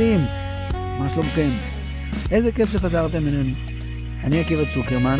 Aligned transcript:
ילדים, 0.00 0.26
מה 0.98 1.08
שלומכם? 1.08 1.48
איזה 2.30 2.52
כיף 2.52 2.72
שחזרתם 2.72 3.18
אלינו. 3.28 3.54
אני 4.24 4.40
עקיבא 4.40 4.62
צוקרמן, 4.74 5.18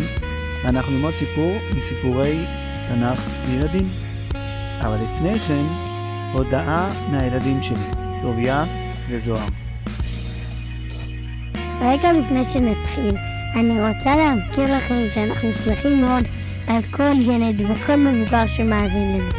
ואנחנו 0.63 0.93
ללמוד 0.93 1.13
סיפור 1.13 1.57
מסיפורי 1.77 2.45
תנ"ך 2.89 3.27
לילדים. 3.49 3.85
אבל 4.81 4.95
לפני 4.95 5.39
כן, 5.39 5.63
הודעה 6.33 6.93
מהילדים 7.11 7.63
שלי, 7.63 8.03
טוביה 8.21 8.63
וזוהר. 9.09 9.47
רגע 11.81 12.13
לפני 12.13 12.43
שנתחיל, 12.43 13.17
אני 13.55 13.87
רוצה 13.87 14.15
להזכיר 14.15 14.75
לכם 14.77 14.95
שאנחנו 15.13 15.53
שמחים 15.53 16.01
מאוד 16.01 16.23
על 16.67 16.81
כל 16.91 17.11
ילד 17.21 17.71
וכל 17.71 17.95
מבוגר 17.95 18.47
שמאזין 18.47 19.19
לנו. 19.19 19.29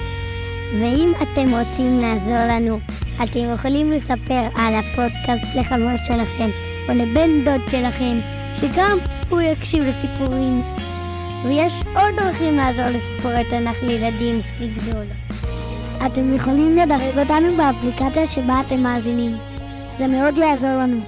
ואם 0.81 1.13
אתם 1.23 1.51
רוצים 1.51 1.99
לעזור 1.99 2.49
לנו, 2.49 2.81
אתם 3.25 3.53
יכולים 3.55 3.91
לספר 3.91 4.43
על 4.55 4.75
הפודקאסט 4.75 5.57
לחבר 5.57 5.97
שלכם 5.97 6.49
או 6.89 6.95
לבן 6.95 7.45
דוד 7.45 7.61
שלכם, 7.71 8.17
שגם 8.61 8.99
הוא 9.31 9.41
יקשיב 9.41 9.83
לסיפורים. 9.83 10.61
ויש 11.45 11.73
עוד 11.87 12.17
דרכים 12.17 12.57
לעזור 12.57 12.85
לסיפורי 12.85 13.45
תנ"ך 13.51 13.83
לילדים 13.83 14.37
לגדול. 14.61 15.05
אתם 16.07 16.35
יכולים 16.35 16.77
לדרג 16.77 17.19
אותנו 17.19 17.57
באפליקציה 17.57 18.27
שבה 18.27 18.61
אתם 18.67 18.81
מאזינים. 18.81 19.37
זה 19.99 20.07
מאוד 20.07 20.37
יעזור 20.37 20.71
לנו. 20.71 21.01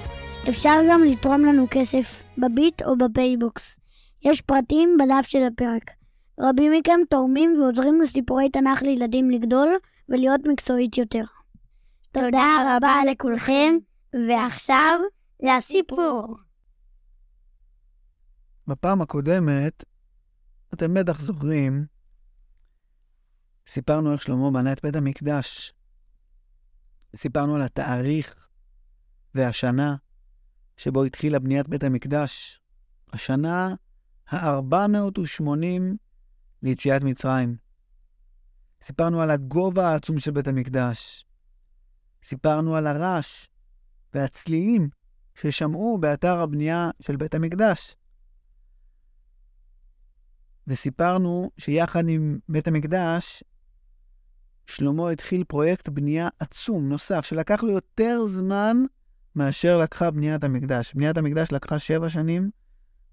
אפשר 0.49 0.79
גם 0.89 1.03
לתרום 1.03 1.45
לנו 1.45 1.67
כסף 1.71 2.23
בביט 2.37 2.81
או 2.81 2.97
בפייבוקס. 2.97 3.79
יש 4.25 4.41
פרטים 4.41 4.97
בדף 4.99 5.27
של 5.27 5.43
הפרק. 5.43 5.91
רבים 6.39 6.71
מכם 6.71 6.99
תורמים 7.09 7.61
ועוזרים 7.61 8.01
לסיפורי 8.01 8.49
תנ"ך 8.49 8.81
לילדים 8.81 9.29
לגדול 9.29 9.69
ולהיות 10.09 10.41
מקצועית 10.45 10.97
יותר. 10.97 11.23
תודה 12.13 12.75
רבה 12.77 12.95
לכולכם, 13.11 13.73
ועכשיו 14.27 14.99
לסיפור. 15.43 16.35
בפעם 18.67 19.01
הקודמת, 19.01 19.83
אתם 20.73 20.93
בטח 20.93 21.21
זוכרים, 21.21 21.85
סיפרנו 23.67 24.13
איך 24.13 24.21
שלמה 24.21 24.51
בנה 24.51 24.73
את 24.73 24.81
בית 24.83 24.95
המקדש. 24.95 25.73
סיפרנו 27.15 27.55
על 27.55 27.61
התאריך 27.61 28.47
והשנה 29.35 29.95
שבו 30.77 31.03
התחילה 31.03 31.39
בניית 31.39 31.67
בית 31.67 31.83
המקדש, 31.83 32.61
השנה 33.13 33.75
ה-480 34.29 35.81
ליציאת 36.63 37.01
מצרים. 37.01 37.57
סיפרנו 38.83 39.21
על 39.21 39.31
הגובה 39.31 39.89
העצום 39.89 40.19
של 40.19 40.31
בית 40.31 40.47
המקדש. 40.47 41.25
סיפרנו 42.23 42.75
על 42.75 42.87
הרעש 42.87 43.47
והצלילים 44.13 44.89
ששמעו 45.35 45.97
באתר 45.97 46.39
הבנייה 46.39 46.89
של 47.01 47.15
בית 47.15 47.35
המקדש. 47.35 47.95
וסיפרנו 50.67 51.51
שיחד 51.57 52.03
עם 52.07 52.39
בית 52.49 52.67
המקדש, 52.67 53.43
שלמה 54.65 55.09
התחיל 55.09 55.43
פרויקט 55.43 55.89
בנייה 55.89 56.27
עצום 56.39 56.89
נוסף, 56.89 57.25
שלקח 57.25 57.63
לו 57.63 57.71
יותר 57.71 58.19
זמן 58.31 58.77
מאשר 59.35 59.77
לקחה 59.77 60.11
בניית 60.11 60.43
המקדש. 60.43 60.93
בניית 60.93 61.17
המקדש 61.17 61.51
לקחה 61.51 61.79
שבע 61.79 62.09
שנים, 62.09 62.49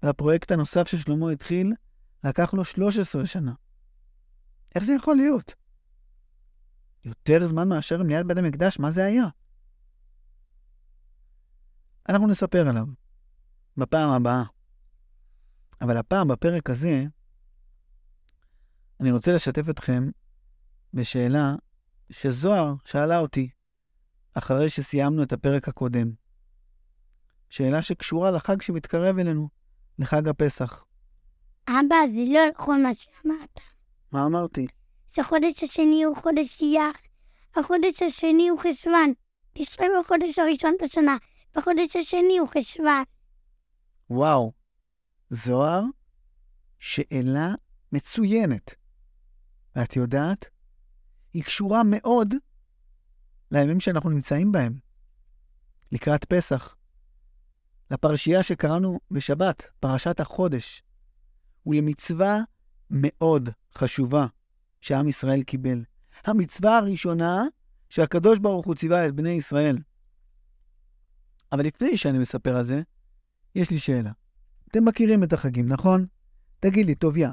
והפרויקט 0.03 0.51
הנוסף 0.51 0.87
ששלמה 0.87 1.31
התחיל 1.31 1.73
לקח 2.23 2.53
לו 2.53 2.65
13 2.65 3.25
שנה. 3.25 3.53
איך 4.75 4.83
זה 4.83 4.93
יכול 4.93 5.15
להיות? 5.15 5.55
יותר 7.05 7.47
זמן 7.47 7.69
מאשר 7.69 7.97
בניית 7.97 8.25
בית 8.25 8.37
המקדש, 8.37 8.79
מה 8.79 8.91
זה 8.91 9.05
היה? 9.05 9.25
אנחנו 12.09 12.27
נספר 12.27 12.67
עליו 12.67 12.85
בפעם 13.77 14.09
הבאה. 14.09 14.43
אבל 15.81 15.97
הפעם, 15.97 16.27
בפרק 16.27 16.69
הזה, 16.69 17.05
אני 18.99 19.11
רוצה 19.11 19.33
לשתף 19.33 19.69
אתכם 19.69 20.09
בשאלה 20.93 21.55
שזוהר 22.11 22.73
שאלה 22.85 23.19
אותי 23.19 23.49
אחרי 24.33 24.69
שסיימנו 24.69 25.23
את 25.23 25.33
הפרק 25.33 25.67
הקודם. 25.67 26.11
שאלה 27.49 27.81
שקשורה 27.81 28.31
לחג 28.31 28.61
שמתקרב 28.61 29.17
אלינו, 29.19 29.49
לחג 29.99 30.27
הפסח. 30.27 30.85
אבא, 31.67 31.95
זה 32.11 32.33
לא 32.33 32.39
נכון 32.55 32.83
מה 32.83 32.93
שאמרת. 32.93 33.59
מה 34.11 34.25
אמרתי? 34.25 34.67
שהחודש 35.11 35.63
השני 35.63 36.03
הוא 36.03 36.15
חודש 36.15 36.61
אייר, 36.61 36.91
החודש 37.55 38.01
השני 38.01 38.49
הוא 38.49 38.59
חשוון. 38.59 39.13
תשרי 39.53 39.85
בחודש 39.99 40.39
הראשון 40.39 40.73
בשנה, 40.83 41.17
בחודש 41.55 41.95
השני 41.95 42.37
הוא 42.37 42.47
חשוון. 42.47 43.03
וואו, 44.09 44.51
זוהר, 45.29 45.83
שאלה 46.79 47.53
מצוינת. 47.91 48.75
ואת 49.75 49.95
יודעת, 49.95 50.49
היא 51.33 51.43
קשורה 51.43 51.81
מאוד 51.83 52.33
לימים 53.51 53.79
שאנחנו 53.79 54.09
נמצאים 54.09 54.51
בהם, 54.51 54.73
לקראת 55.91 56.25
פסח. 56.25 56.75
לפרשייה 57.91 58.43
שקראנו 58.43 58.99
בשבת, 59.11 59.63
פרשת 59.79 60.19
החודש, 60.19 60.83
ולמצווה 61.65 62.39
מאוד 62.89 63.49
חשובה 63.75 64.25
שעם 64.81 65.07
ישראל 65.07 65.43
קיבל. 65.43 65.83
המצווה 66.25 66.77
הראשונה 66.77 67.43
שהקדוש 67.89 68.39
ברוך 68.39 68.65
הוא 68.65 68.75
ציווה 68.75 69.07
את 69.07 69.15
בני 69.15 69.29
ישראל. 69.29 69.77
אבל 71.51 71.65
לפני 71.65 71.97
שאני 71.97 72.17
מספר 72.17 72.57
על 72.57 72.65
זה, 72.65 72.81
יש 73.55 73.71
לי 73.71 73.79
שאלה. 73.79 74.11
אתם 74.67 74.85
מכירים 74.85 75.23
את 75.23 75.33
החגים, 75.33 75.67
נכון? 75.67 76.05
תגיד 76.59 76.85
לי, 76.85 76.95
טוביה, 76.95 77.31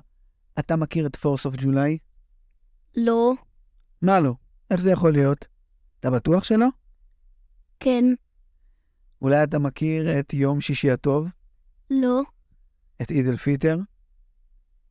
אתה 0.59 0.77
מכיר 0.77 1.07
את 1.07 1.17
Fourth 1.17 1.47
of 1.47 1.55
July? 1.57 1.99
לא. 2.97 3.33
מה 4.03 4.21
לא? 4.21 4.35
איך 4.71 4.81
זה 4.81 4.91
יכול 4.91 5.13
להיות? 5.13 5.47
אתה 6.01 6.11
בטוח 6.11 6.45
שלא? 6.45 6.67
כן. 7.81 8.05
אולי 9.23 9.43
אתה 9.43 9.59
מכיר 9.59 10.21
את 10.21 10.35
יום 10.35 10.61
שישי 10.61 10.91
הטוב? 10.91 11.29
לא. 11.91 12.23
את 13.03 13.11
עיד 13.11 13.29
אל-פיטר? 13.29 13.79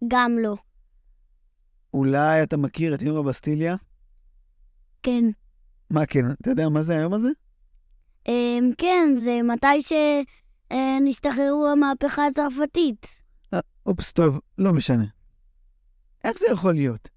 גם 0.07 0.38
לא. 0.41 0.56
אולי 1.93 2.43
אתה 2.43 2.57
מכיר 2.57 2.95
את 2.95 3.01
יום 3.01 3.17
הבסטיליה? 3.17 3.75
כן. 5.03 5.23
מה 5.89 6.05
כן? 6.05 6.31
אתה 6.31 6.49
יודע 6.49 6.69
מה 6.69 6.83
זה 6.83 6.97
היום 6.97 7.13
הזה? 7.13 7.29
אמ, 8.27 8.71
כן, 8.77 9.15
זה 9.19 9.39
מתי 9.43 9.95
שנסתחררו 10.71 11.67
המהפכה 11.67 12.27
הצרפתית. 12.27 13.07
אה, 13.53 13.59
אופס, 13.85 14.13
טוב, 14.13 14.39
לא 14.57 14.73
משנה. 14.73 15.05
איך 16.23 16.39
זה 16.39 16.45
יכול 16.51 16.73
להיות? 16.73 17.09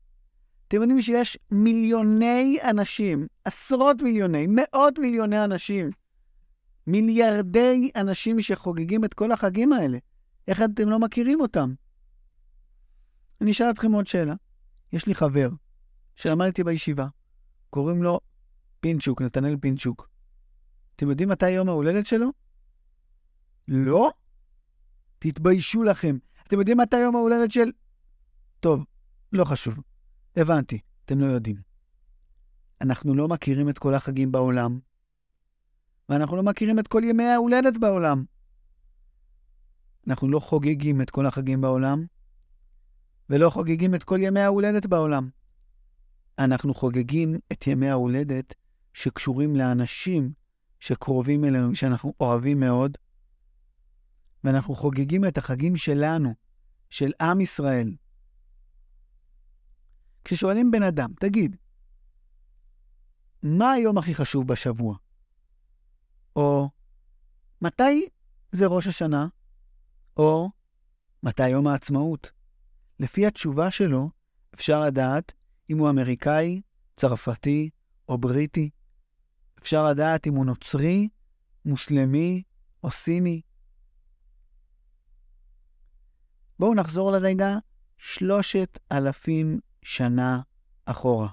אתם 0.68 0.76
יודעים 0.76 1.00
שיש 1.00 1.38
מיליוני 1.50 2.58
אנשים, 2.70 3.26
עשרות 3.44 4.02
מיליוני, 4.02 4.46
מאות 4.48 4.98
מיליוני 4.98 5.44
אנשים, 5.44 5.90
מיליארדי 6.86 7.90
אנשים 7.96 8.40
שחוגגים 8.40 9.04
את 9.04 9.14
כל 9.14 9.32
החגים 9.32 9.72
האלה. 9.72 9.98
איך 10.48 10.62
אתם 10.62 10.88
לא 10.88 10.98
מכירים 10.98 11.40
אותם? 11.40 11.74
אני 13.40 13.50
אשאל 13.50 13.70
אתכם 13.70 13.92
עוד 13.92 14.06
שאלה. 14.06 14.34
יש 14.92 15.06
לי 15.06 15.14
חבר 15.14 15.48
שלמד 16.16 16.46
איתי 16.46 16.64
בישיבה, 16.64 17.06
קוראים 17.70 18.02
לו 18.02 18.20
פינצ'וק, 18.80 19.22
נתנאל 19.22 19.56
פינצ'וק. 19.60 20.08
אתם 20.96 21.10
יודעים 21.10 21.28
מתי 21.28 21.50
יום 21.50 21.68
ההולדת 21.68 22.06
שלו? 22.06 22.30
לא? 23.68 24.10
תתביישו 25.18 25.82
לכם. 25.82 26.18
אתם 26.46 26.58
יודעים 26.58 26.78
מתי 26.78 26.98
יום 26.98 27.16
ההולדת 27.16 27.50
של... 27.50 27.70
טוב, 28.60 28.84
לא 29.32 29.44
חשוב. 29.44 29.78
הבנתי, 30.36 30.80
אתם 31.04 31.20
לא 31.20 31.26
יודעים. 31.26 31.56
אנחנו 32.80 33.14
לא 33.14 33.28
מכירים 33.28 33.68
את 33.68 33.78
כל 33.78 33.94
החגים 33.94 34.32
בעולם, 34.32 34.78
ואנחנו 36.08 36.36
לא 36.36 36.42
מכירים 36.42 36.78
את 36.78 36.88
כל 36.88 37.02
ימי 37.04 37.24
ההולדת 37.24 37.76
בעולם. 37.80 38.24
אנחנו 40.06 40.28
לא 40.28 40.40
חוגגים 40.40 41.00
את 41.00 41.10
כל 41.10 41.26
החגים 41.26 41.60
בעולם, 41.60 42.04
ולא 43.30 43.50
חוגגים 43.50 43.94
את 43.94 44.04
כל 44.04 44.18
ימי 44.22 44.40
ההולדת 44.40 44.86
בעולם. 44.86 45.28
אנחנו 46.38 46.74
חוגגים 46.74 47.38
את 47.52 47.66
ימי 47.66 47.88
ההולדת 47.88 48.54
שקשורים 48.94 49.56
לאנשים 49.56 50.32
שקרובים 50.80 51.44
אלינו, 51.44 51.74
שאנחנו 51.74 52.14
אוהבים 52.20 52.60
מאוד, 52.60 52.98
ואנחנו 54.44 54.74
חוגגים 54.74 55.24
את 55.24 55.38
החגים 55.38 55.76
שלנו, 55.76 56.34
של 56.90 57.10
עם 57.20 57.40
ישראל. 57.40 57.94
כששואלים 60.24 60.70
בן 60.70 60.82
אדם, 60.82 61.10
תגיד, 61.20 61.56
מה 63.42 63.72
היום 63.72 63.98
הכי 63.98 64.14
חשוב 64.14 64.46
בשבוע? 64.46 64.96
או 66.36 66.70
מתי 67.62 68.08
זה 68.52 68.66
ראש 68.66 68.86
השנה? 68.86 69.26
או 70.16 70.50
מתי 71.22 71.48
יום 71.48 71.66
העצמאות? 71.66 72.39
לפי 73.00 73.26
התשובה 73.26 73.70
שלו, 73.70 74.08
אפשר 74.54 74.80
לדעת 74.80 75.32
אם 75.70 75.78
הוא 75.78 75.90
אמריקאי, 75.90 76.60
צרפתי 76.96 77.70
או 78.08 78.18
בריטי. 78.18 78.70
אפשר 79.58 79.86
לדעת 79.86 80.26
אם 80.26 80.34
הוא 80.34 80.46
נוצרי 80.46 81.08
מוסלמי 81.64 82.42
או 82.84 82.90
סיני. 82.90 83.40
בואו 86.58 86.74
נחזור 86.74 87.12
לרגע 87.12 87.56
שלושת 87.98 88.78
אלפים 88.92 89.60
שנה 89.82 90.40
אחורה. 90.84 91.28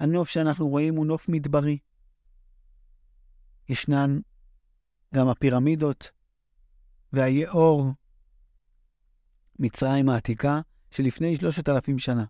הנוף 0.00 0.28
שאנחנו 0.28 0.68
רואים 0.68 0.94
הוא 0.94 1.06
נוף 1.06 1.28
מדברי. 1.28 1.78
ישנן 3.68 4.20
גם 5.14 5.28
הפירמידות 5.28 6.10
והיאור, 7.12 7.92
מצרים 9.58 10.08
העתיקה, 10.08 10.60
שלפני 10.90 11.36
שלושת 11.36 11.68
אלפים 11.68 11.98
שנה. 11.98 12.24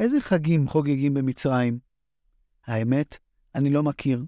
איזה 0.00 0.20
חגים 0.20 0.68
חוגגים 0.68 1.14
במצרים? 1.14 1.78
האמת, 2.66 3.18
אני 3.54 3.70
לא 3.70 3.82
מכיר. 3.82 4.24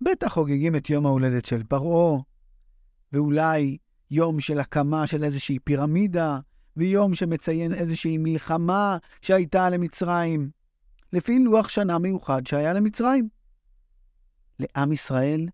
בטח 0.00 0.28
חוגגים 0.28 0.76
את 0.76 0.90
יום 0.90 1.06
ההולדת 1.06 1.44
של 1.44 1.62
פרעה, 1.62 2.20
ואולי 3.12 3.78
יום 4.10 4.40
של 4.40 4.60
הקמה 4.60 5.06
של 5.06 5.24
איזושהי 5.24 5.58
פירמידה, 5.58 6.38
ויום 6.76 7.14
שמציין 7.14 7.74
איזושהי 7.74 8.18
מלחמה 8.18 8.98
שהייתה 9.20 9.70
למצרים, 9.70 10.50
לפי 11.12 11.38
לוח 11.38 11.68
שנה 11.68 11.98
מיוחד 11.98 12.46
שהיה 12.46 12.72
למצרים. 12.72 13.28
לעם 14.58 14.92
ישראל, 14.92 15.48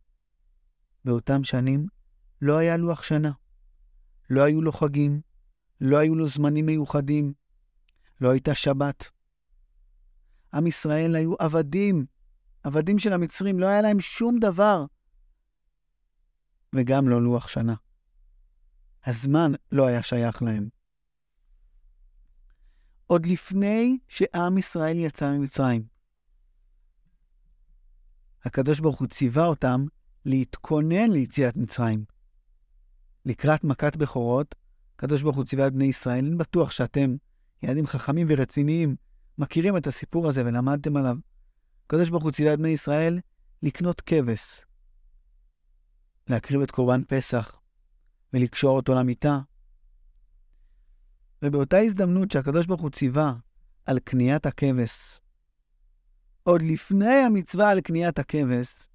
באותם 1.05 1.45
שנים, 1.45 1.87
לא 2.43 2.57
היה 2.57 2.77
לוח 2.77 3.03
שנה. 3.03 3.31
לא 4.31 4.43
היו 4.45 4.63
לו 4.63 4.73
חגים, 4.73 5.21
לא 5.81 5.99
היו 5.99 6.15
לו 6.15 6.29
זמנים 6.29 6.67
מיוחדים, 6.67 7.33
לא 8.21 8.31
הייתה 8.31 8.55
שבת. 8.55 9.05
עם 10.55 10.67
ישראל 10.67 11.17
היו 11.17 11.35
עבדים, 11.39 12.07
עבדים 12.63 12.99
של 12.99 13.13
המצרים, 13.13 13.61
לא 13.61 13.67
היה 13.67 13.83
להם 13.83 14.01
שום 14.01 14.39
דבר. 14.39 14.85
וגם 16.75 17.09
לא 17.09 17.23
לוח 17.23 17.49
שנה. 17.49 17.75
הזמן 19.05 19.53
לא 19.73 19.87
היה 19.87 20.03
שייך 20.03 20.43
להם. 20.43 20.69
עוד 23.07 23.27
לפני 23.27 23.99
שעם 24.09 24.59
ישראל 24.59 24.97
יצא 24.97 25.31
ממצרים. 25.31 25.87
הקדוש 28.45 28.81
ברוך 28.81 29.01
הוא 29.01 29.09
ציווה 29.09 29.47
אותם 29.47 29.85
להתכונן 30.25 31.11
ליציאת 31.11 31.57
מצרים. 31.57 32.05
לקראת 33.27 33.65
מכת 33.65 33.97
בכורות, 33.97 34.55
הקדוש 34.95 35.23
ברוך 35.23 35.37
הוא 35.37 35.45
ציווה 35.45 35.67
את 35.67 35.73
בני 35.73 35.85
ישראל, 35.85 36.27
אני 36.27 36.37
בטוח 36.37 36.71
שאתם, 36.71 37.17
ילדים 37.63 37.87
חכמים 37.87 38.27
ורציניים, 38.31 38.97
מכירים 39.39 39.77
את 39.77 39.87
הסיפור 39.87 40.29
הזה 40.29 40.47
ולמדתם 40.47 40.97
עליו. 40.97 41.17
הקדוש 41.87 42.09
ברוך 42.11 42.25
הוא 42.25 42.33
ציווה 42.33 42.55
את 42.55 42.59
בני 42.59 42.69
ישראל 42.69 43.21
לקנות 43.63 44.01
כבש, 44.01 44.61
להקריב 46.29 46.61
את 46.61 46.71
קורבן 46.71 47.03
פסח 47.09 47.61
ולקשור 48.33 48.77
אותו 48.77 48.95
למיטה. 48.95 49.41
ובאותה 51.43 51.79
הזדמנות 51.79 52.31
שהקדוש 52.31 52.67
ברוך 52.67 52.81
הוא 52.81 52.91
ציווה 52.91 53.35
על 53.85 53.99
קניית 53.99 54.47
הכבש, 54.47 55.21
עוד 56.43 56.63
לפני 56.63 57.15
המצווה 57.15 57.71
על 57.71 57.81
קניית 57.81 58.19
הכבש, 58.19 58.89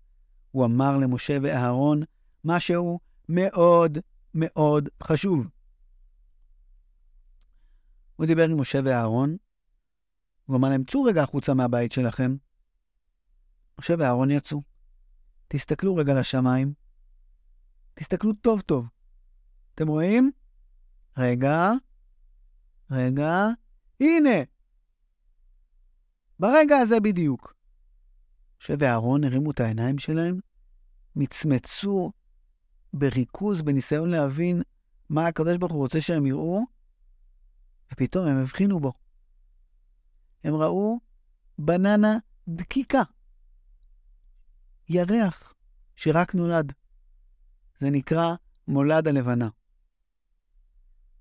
הוא 0.51 0.65
אמר 0.65 0.97
למשה 0.97 1.37
ואהרון 1.41 2.03
משהו 2.45 2.99
מאוד 3.29 3.97
מאוד 4.33 4.89
חשוב. 5.03 5.47
הוא 8.15 8.25
דיבר 8.25 8.43
עם 8.49 8.61
משה 8.61 8.79
ואהרון, 8.85 9.37
הוא 10.45 10.57
אמר 10.57 10.69
להם, 10.69 10.83
צאו 10.83 11.03
רגע 11.03 11.23
החוצה 11.23 11.53
מהבית 11.53 11.91
שלכם. 11.91 12.35
משה 13.79 13.93
ואהרון 13.99 14.31
יצאו. 14.31 14.61
תסתכלו 15.47 15.95
רגע 15.95 16.13
לשמיים. 16.13 16.73
תסתכלו 17.93 18.33
טוב 18.33 18.61
טוב. 18.61 18.87
אתם 19.75 19.87
רואים? 19.87 20.31
רגע, 21.17 21.71
רגע, 22.91 23.47
הנה. 23.99 24.43
ברגע 26.39 26.77
הזה 26.77 26.99
בדיוק. 26.99 27.53
משה 28.61 28.73
ואהרון 28.79 29.23
הרימו 29.23 29.51
את 29.51 29.59
העיניים 29.59 29.97
שלהם, 29.97 30.39
מצמצו 31.15 32.11
בריכוז, 32.93 33.61
בניסיון 33.61 34.09
להבין 34.09 34.61
מה 35.09 35.27
הקדוש 35.27 35.57
ברוך 35.57 35.71
הוא 35.71 35.81
רוצה 35.81 36.01
שהם 36.01 36.25
יראו, 36.25 36.65
ופתאום 37.93 38.27
הם 38.27 38.37
הבחינו 38.37 38.79
בו. 38.79 38.93
הם 40.43 40.55
ראו 40.55 40.99
בננה 41.59 42.17
דקיקה, 42.47 43.01
ירח 44.89 45.53
שרק 45.95 46.35
נולד. 46.35 46.73
זה 47.79 47.89
נקרא 47.89 48.35
מולד 48.67 49.07
הלבנה. 49.07 49.49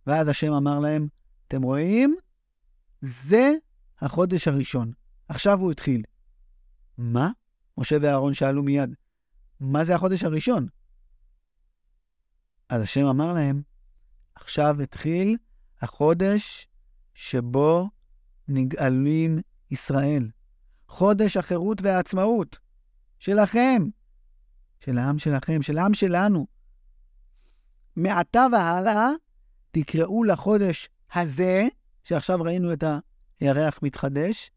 ואז 0.07 0.29
השם 0.29 0.53
אמר 0.53 0.79
להם, 0.79 1.09
אתם 1.49 1.63
רואים? 1.63 2.17
זה 3.03 3.53
החודש 4.01 4.49
הראשון. 4.49 4.93
עכשיו 5.29 5.59
הוא 5.59 5.73
התחיל. 5.73 6.03
מה? 6.99 7.31
משה 7.79 7.97
ואהרון 8.03 8.35
שאלו 8.35 8.63
מיד, 8.63 8.95
מה 9.61 9.85
זה 9.85 9.95
החודש 9.95 10.25
הראשון? 10.25 10.67
אז 12.71 12.83
השם 12.83 13.07
אמר 13.07 13.33
להם, 13.33 13.63
עכשיו 14.35 14.83
התחיל 14.83 15.37
החודש 15.81 16.69
שבו 17.15 17.89
נגאלים 18.49 19.39
ישראל. 19.71 20.31
חודש 20.89 21.37
החירות 21.37 21.83
והעצמאות 21.83 22.59
שלכם, 23.19 23.83
של 24.81 24.99
העם 24.99 25.19
שלכם, 25.19 25.63
של 25.63 25.79
העם 25.79 25.95
שלנו. 25.95 26.47
מעתה 27.97 28.47
והלאה 28.53 29.09
תקראו 29.71 30.25
לחודש 30.25 30.89
הזה, 31.15 31.69
שעכשיו 32.05 32.43
ראינו 32.43 32.73
את 32.73 32.85
הירח 33.41 33.79
מתחדש, 33.83 34.51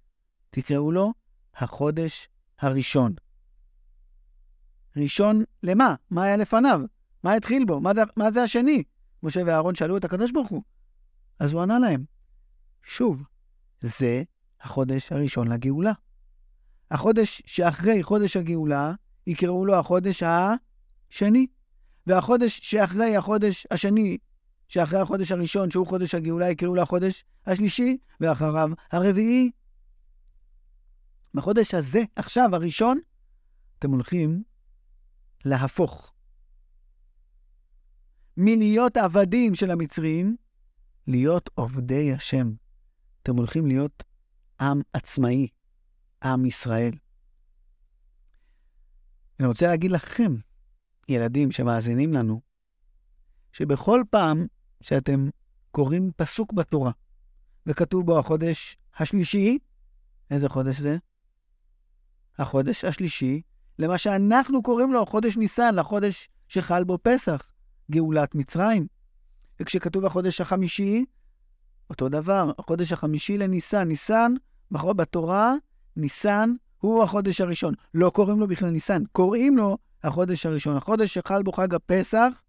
תקראו 0.50 0.92
לו 0.92 1.14
החודש 1.56 2.30
הראשון. 2.60 3.14
ראשון 4.96 5.44
למה? 5.64 5.96
מה 6.10 6.24
היה 6.24 6.38
לפניו? 6.38 6.82
מה 7.24 7.34
התחיל 7.34 7.66
בו? 7.66 7.82
מה 7.82 7.94
זה, 7.94 8.02
מה 8.18 8.32
זה 8.32 8.44
השני? 8.44 8.84
משה 9.24 9.42
ואהרון 9.46 9.76
שאלו 9.76 9.98
את 9.98 10.04
הקדוש 10.04 10.32
ברוך 10.32 10.50
הוא. 10.50 10.64
אז 11.40 11.54
הוא 11.54 11.62
ענה 11.62 11.80
להם, 11.80 12.04
שוב, 12.84 13.24
זה 13.82 14.24
החודש 14.62 15.12
הראשון 15.12 15.48
לגאולה. 15.48 15.92
החודש 16.92 17.42
שאחרי 17.46 18.04
חודש 18.04 18.38
הגאולה, 18.38 18.94
יקראו 19.28 19.66
לו 19.66 19.76
החודש 19.76 20.24
השני. 20.24 21.48
והחודש 22.08 22.60
שאחרי 22.64 23.16
החודש 23.16 23.68
השני, 23.72 24.18
שאחרי 24.68 25.00
החודש 25.00 25.32
הראשון, 25.32 25.72
שהוא 25.72 25.88
חודש 25.88 26.16
הגאולה, 26.16 26.50
יקראו 26.50 26.76
לו 26.76 26.82
החודש 26.82 27.26
השלישי, 27.46 27.98
ואחריו 28.22 28.70
הרביעי. 28.92 29.52
בחודש 31.34 31.74
הזה, 31.74 32.04
עכשיו, 32.16 32.56
הראשון, 32.56 33.00
אתם 33.80 33.92
הולכים 33.92 34.44
להפוך 35.46 36.13
מלהיות 38.38 38.98
עבדים 38.98 39.56
של 39.56 39.72
המצרים, 39.72 40.36
להיות 41.08 41.50
עובדי 41.54 42.14
השם. 42.14 42.52
אתם 43.24 43.36
הולכים 43.36 43.66
להיות 43.66 44.04
עם 44.60 44.82
עצמאי, 44.94 45.48
עם 46.24 46.46
ישראל. 46.46 46.94
אני 49.40 49.48
רוצה 49.48 49.68
להגיד 49.68 49.92
לכם, 49.92 50.36
ילדים 51.10 51.52
שמאזינים 51.52 52.14
לנו, 52.14 52.42
שבכל 53.52 54.04
פעם 54.10 54.46
שאתם 54.82 55.30
קוראים 55.72 56.12
פסוק 56.16 56.54
בתורה, 56.54 56.92
וכתוב 57.66 58.06
בו 58.06 58.20
החודש 58.20 58.78
השלישי, 58.98 59.58
איזה 60.32 60.50
חודש 60.50 60.80
זה? 60.80 60.98
החודש 62.38 62.86
השלישי, 62.86 63.42
למה 63.80 63.98
שאנחנו 63.98 64.64
קוראים 64.64 64.94
לו 64.94 65.06
חודש 65.06 65.38
ניסן, 65.38 65.76
לחודש 65.76 66.30
שחל 66.48 66.84
בו 66.84 66.98
פסח, 67.04 67.53
גאולת 67.94 68.36
מצרים. 68.36 68.88
וכשכתוב 69.60 70.06
החודש 70.06 70.42
החמישי, 70.42 71.06
אותו 71.90 72.10
דבר, 72.10 72.52
החודש 72.60 72.92
החמישי 72.92 73.38
לניסן. 73.38 73.88
ניסן, 73.88 74.34
בתורה, 74.72 75.54
ניסן 75.96 76.54
הוא 76.80 77.04
החודש 77.04 77.42
הראשון. 77.42 77.74
לא 77.94 78.10
קוראים 78.10 78.40
לו 78.40 78.48
בכלל 78.48 78.70
ניסן, 78.70 79.04
קוראים 79.12 79.58
לו 79.58 79.78
החודש 80.04 80.46
הראשון. 80.46 80.78
החודש 80.78 81.14
שחל 81.14 81.44
בו 81.44 81.52
חג 81.52 81.76
הפסח, 81.76 82.42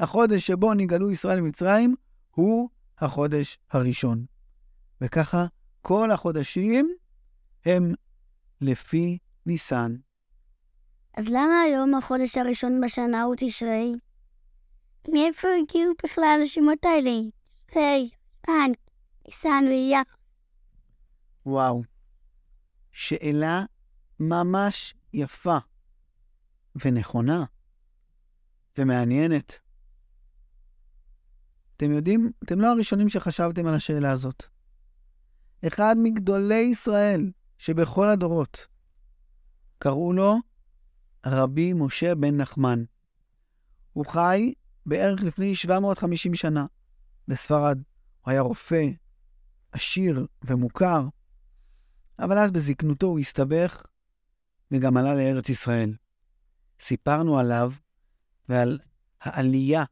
החודש 0.00 0.46
שבו 0.46 0.74
נגאלו 0.74 1.10
ישראל 1.10 1.40
ממצרים, 1.40 1.94
הוא 2.30 2.68
החודש 2.98 3.58
הראשון. 3.70 4.24
וככה 5.00 5.46
כל 5.82 6.10
החודשים 6.10 6.90
הם 7.66 7.94
לפי 8.60 9.18
ניסן. 9.46 9.94
אז 11.16 11.24
למה 11.28 11.60
היום 11.60 11.94
החודש 11.94 12.38
הראשון 12.38 12.80
בשנה 12.80 13.22
הוא 13.22 13.34
תשרי? 13.38 13.94
מאיפה 15.12 15.48
הגיעו 15.62 15.92
בכלל 16.04 16.40
השמות 16.44 16.84
האלה? 16.84 17.10
היי, 17.74 18.10
פן, 18.40 18.70
ניסן 19.26 19.64
ואייר. 19.66 20.02
וואו, 21.46 21.82
שאלה 22.92 23.64
ממש 24.20 24.94
יפה 25.12 25.58
ונכונה 26.84 27.44
ומעניינת. 28.78 29.58
אתם 31.76 31.90
יודעים, 31.90 32.32
אתם 32.44 32.60
לא 32.60 32.66
הראשונים 32.72 33.08
שחשבתם 33.08 33.66
על 33.66 33.74
השאלה 33.74 34.12
הזאת. 34.12 34.42
אחד 35.66 35.94
מגדולי 36.02 36.60
ישראל 36.72 37.30
שבכל 37.58 38.06
הדורות 38.06 38.66
קראו 39.78 40.12
לו 40.12 40.36
רבי 41.26 41.72
משה 41.72 42.14
בן 42.14 42.36
נחמן. 42.36 42.84
הוא 43.92 44.06
חי 44.06 44.52
בערך 44.86 45.22
לפני 45.22 45.54
750 45.54 46.34
שנה 46.34 46.66
בספרד. 47.28 47.78
הוא 48.20 48.32
היה 48.32 48.40
רופא, 48.40 48.86
עשיר 49.72 50.26
ומוכר, 50.44 51.08
אבל 52.18 52.38
אז 52.38 52.50
בזקנותו 52.50 53.06
הוא 53.06 53.18
הסתבך 53.18 53.82
וגם 54.70 54.96
עלה 54.96 55.14
לארץ 55.14 55.48
ישראל. 55.48 55.94
סיפרנו 56.80 57.38
עליו 57.38 57.72
ועל 58.48 58.78
העלייה 59.20 59.84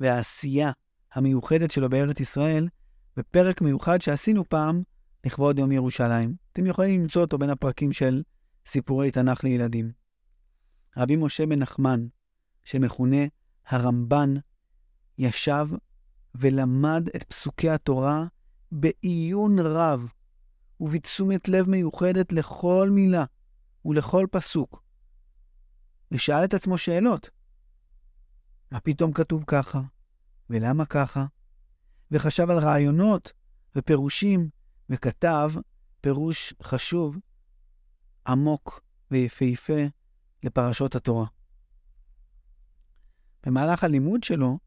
והעשייה 0.00 0.72
המיוחדת 1.12 1.70
שלו 1.70 1.88
בארץ 1.88 2.20
ישראל 2.20 2.68
בפרק 3.16 3.60
מיוחד 3.60 4.02
שעשינו 4.02 4.48
פעם 4.48 4.82
לכבוד 5.24 5.58
יום 5.58 5.72
ירושלים. 5.72 6.34
אתם 6.52 6.66
יכולים 6.66 7.00
למצוא 7.00 7.22
אותו 7.22 7.38
בין 7.38 7.50
הפרקים 7.50 7.92
של 7.92 8.22
סיפורי 8.66 9.10
תנ"ך 9.10 9.44
לילדים. 9.44 9.92
רבי 10.96 11.16
משה 11.16 11.46
בן 11.46 11.58
נחמן, 11.58 12.06
שמכונה 12.64 13.26
הרמב"ן, 13.70 14.34
ישב 15.18 15.66
ולמד 16.34 17.08
את 17.16 17.22
פסוקי 17.22 17.70
התורה 17.70 18.24
בעיון 18.72 19.58
רב 19.58 20.06
ובתשומת 20.80 21.48
לב 21.48 21.68
מיוחדת 21.68 22.32
לכל 22.32 22.88
מילה 22.92 23.24
ולכל 23.84 24.26
פסוק, 24.30 24.82
ושאל 26.10 26.44
את 26.44 26.54
עצמו 26.54 26.78
שאלות. 26.78 27.30
מה 28.70 28.80
פתאום 28.80 29.12
כתוב 29.12 29.44
ככה? 29.46 29.80
ולמה 30.50 30.86
ככה? 30.86 31.26
וחשב 32.10 32.50
על 32.50 32.58
רעיונות 32.58 33.32
ופירושים, 33.76 34.48
וכתב 34.90 35.50
פירוש 36.00 36.54
חשוב, 36.62 37.18
עמוק 38.26 38.80
ויפהפה 39.10 39.82
לפרשות 40.42 40.94
התורה. 40.94 41.26
במהלך 43.46 43.84
הלימוד 43.84 44.22
שלו, 44.22 44.58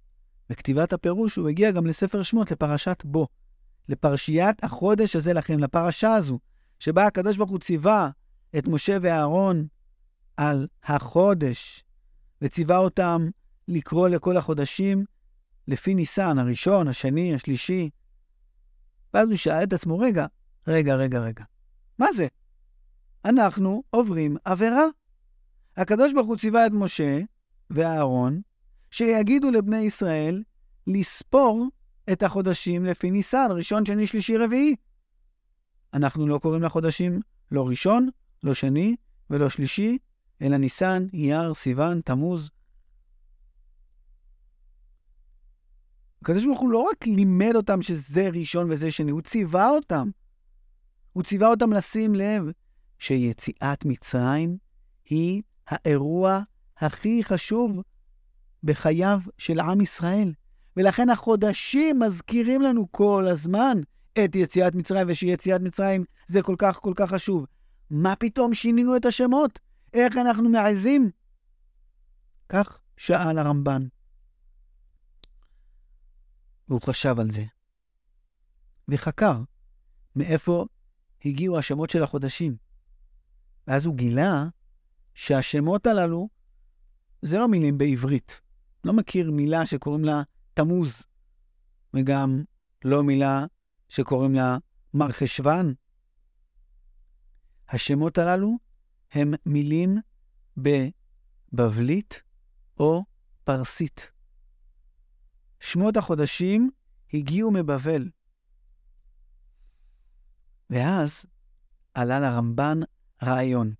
בכתיבת 0.49 0.93
הפירוש, 0.93 1.35
הוא 1.35 1.49
הגיע 1.49 1.71
גם 1.71 1.85
לספר 1.85 2.23
שמות, 2.23 2.51
לפרשת 2.51 3.03
בו, 3.05 3.27
לפרשיית 3.89 4.63
החודש 4.63 5.15
הזה 5.15 5.33
לכם, 5.33 5.59
לפרשה 5.59 6.13
הזו, 6.13 6.39
שבה 6.79 7.05
הקדוש 7.05 7.37
ברוך 7.37 7.51
הוא 7.51 7.59
ציווה 7.59 8.09
את 8.57 8.67
משה 8.67 8.97
ואהרון 9.01 9.67
על 10.37 10.67
החודש, 10.83 11.83
וציווה 12.41 12.77
אותם 12.77 13.27
לקרוא 13.67 14.09
לכל 14.09 14.37
החודשים 14.37 15.05
לפי 15.67 15.95
ניסן, 15.95 16.39
הראשון, 16.39 16.87
השני, 16.87 17.35
השלישי. 17.35 17.89
ואז 19.13 19.27
הוא 19.29 19.37
שאל 19.37 19.63
את 19.63 19.73
עצמו, 19.73 19.99
רגע, 19.99 20.25
רגע, 20.67 20.95
רגע, 20.95 21.19
רגע, 21.19 21.43
מה 21.99 22.13
זה? 22.13 22.27
אנחנו 23.25 23.83
עוברים 23.89 24.37
עבירה. 24.45 24.85
הקדוש 25.77 26.13
ברוך 26.13 26.27
הוא 26.27 26.37
ציווה 26.37 26.67
את 26.67 26.71
משה 26.71 27.19
ואהרון 27.69 28.41
שיגידו 28.93 29.51
לבני 29.51 29.77
ישראל 29.77 30.43
לספור 30.87 31.67
את 32.11 32.23
החודשים 32.23 32.85
לפי 32.85 33.11
ניסן, 33.11 33.47
ראשון, 33.49 33.85
שני, 33.85 34.07
שלישי, 34.07 34.37
רביעי. 34.37 34.75
אנחנו 35.93 36.27
לא 36.27 36.37
קוראים 36.37 36.63
לחודשים 36.63 37.19
לא 37.51 37.67
ראשון, 37.67 38.09
לא 38.43 38.53
שני 38.53 38.95
ולא 39.29 39.49
שלישי, 39.49 39.97
אלא 40.41 40.57
ניסן, 40.57 41.07
אייר, 41.13 41.53
סיוון, 41.53 42.01
תמוז. 42.01 42.49
הקדוש 46.21 46.45
ברוך 46.45 46.59
הוא 46.59 46.69
לא 46.69 46.81
רק 46.91 47.07
לימד 47.07 47.55
אותם 47.55 47.81
שזה 47.81 48.29
ראשון 48.29 48.71
וזה 48.71 48.91
שני, 48.91 49.11
הוא 49.11 49.21
ציווה 49.21 49.69
אותם. 49.69 50.09
הוא 51.13 51.23
ציווה 51.23 51.47
אותם 51.47 51.73
לשים 51.73 52.15
לב 52.15 52.43
שיציאת 52.99 53.85
מצרים 53.85 54.57
היא 55.05 55.41
האירוע 55.67 56.41
הכי 56.77 57.23
חשוב 57.23 57.81
בחייו 58.63 59.19
של 59.37 59.59
עם 59.59 59.81
ישראל. 59.81 60.33
ולכן 60.77 61.09
החודשים 61.09 61.99
מזכירים 61.99 62.61
לנו 62.61 62.91
כל 62.91 63.27
הזמן 63.27 63.77
את 64.25 64.35
יציאת 64.35 64.75
מצרים, 64.75 65.07
ושיציאת 65.09 65.61
מצרים 65.61 66.03
זה 66.27 66.41
כל 66.41 66.55
כך 66.57 66.75
כל 66.75 66.93
כך 66.95 67.09
חשוב. 67.09 67.45
מה 67.89 68.15
פתאום 68.15 68.53
שינינו 68.53 68.95
את 68.95 69.05
השמות? 69.05 69.59
איך 69.93 70.17
אנחנו 70.17 70.49
מעזים? 70.49 71.09
כך 72.49 72.79
שאל 72.97 73.37
הרמב"ן. 73.37 73.87
והוא 76.69 76.81
חשב 76.81 77.15
על 77.19 77.31
זה, 77.31 77.43
וחקר 78.87 79.41
מאיפה 80.15 80.65
הגיעו 81.25 81.57
השמות 81.57 81.89
של 81.89 82.03
החודשים. 82.03 82.55
ואז 83.67 83.85
הוא 83.85 83.95
גילה 83.95 84.45
שהשמות 85.13 85.87
הללו 85.87 86.29
זה 87.21 87.37
לא 87.37 87.47
מילים 87.47 87.77
בעברית. 87.77 88.41
לא 88.83 88.93
מכיר 88.93 89.31
מילה 89.31 89.65
שקוראים 89.65 90.05
לה 90.05 90.21
תמוז, 90.53 91.05
וגם 91.93 92.43
לא 92.85 93.03
מילה 93.03 93.45
שקוראים 93.89 94.35
לה 94.35 94.57
מרחשוון. 94.93 95.73
השמות 97.69 98.17
הללו 98.17 98.57
הם 99.11 99.33
מילים 99.45 99.97
בבבלית 100.57 102.21
או 102.79 103.03
פרסית. 103.43 104.11
שמות 105.59 105.97
החודשים 105.97 106.71
הגיעו 107.13 107.51
מבבל. 107.51 108.09
ואז 110.69 111.25
עלה 111.93 112.19
לרמב"ן 112.19 112.79
רעיון. 113.23 113.73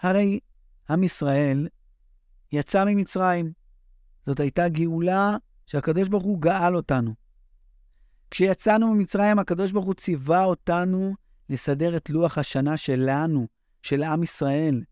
הרי 0.00 0.40
עם 0.90 1.02
ישראל 1.02 1.68
יצא 2.52 2.84
ממצרים. 2.84 3.65
זאת 4.26 4.40
הייתה 4.40 4.68
גאולה 4.68 5.36
שהקדוש 5.66 6.08
ברוך 6.08 6.24
הוא 6.24 6.40
גאל 6.40 6.76
אותנו. 6.76 7.14
כשיצאנו 8.30 8.94
ממצרים, 8.94 9.38
הקדוש 9.38 9.72
ברוך 9.72 9.86
הוא 9.86 9.94
ציווה 9.94 10.44
אותנו 10.44 11.14
לסדר 11.48 11.96
את 11.96 12.10
לוח 12.10 12.38
השנה 12.38 12.76
שלנו, 12.76 13.46
של 13.82 14.02
עם 14.02 14.22
ישראל, 14.22 14.82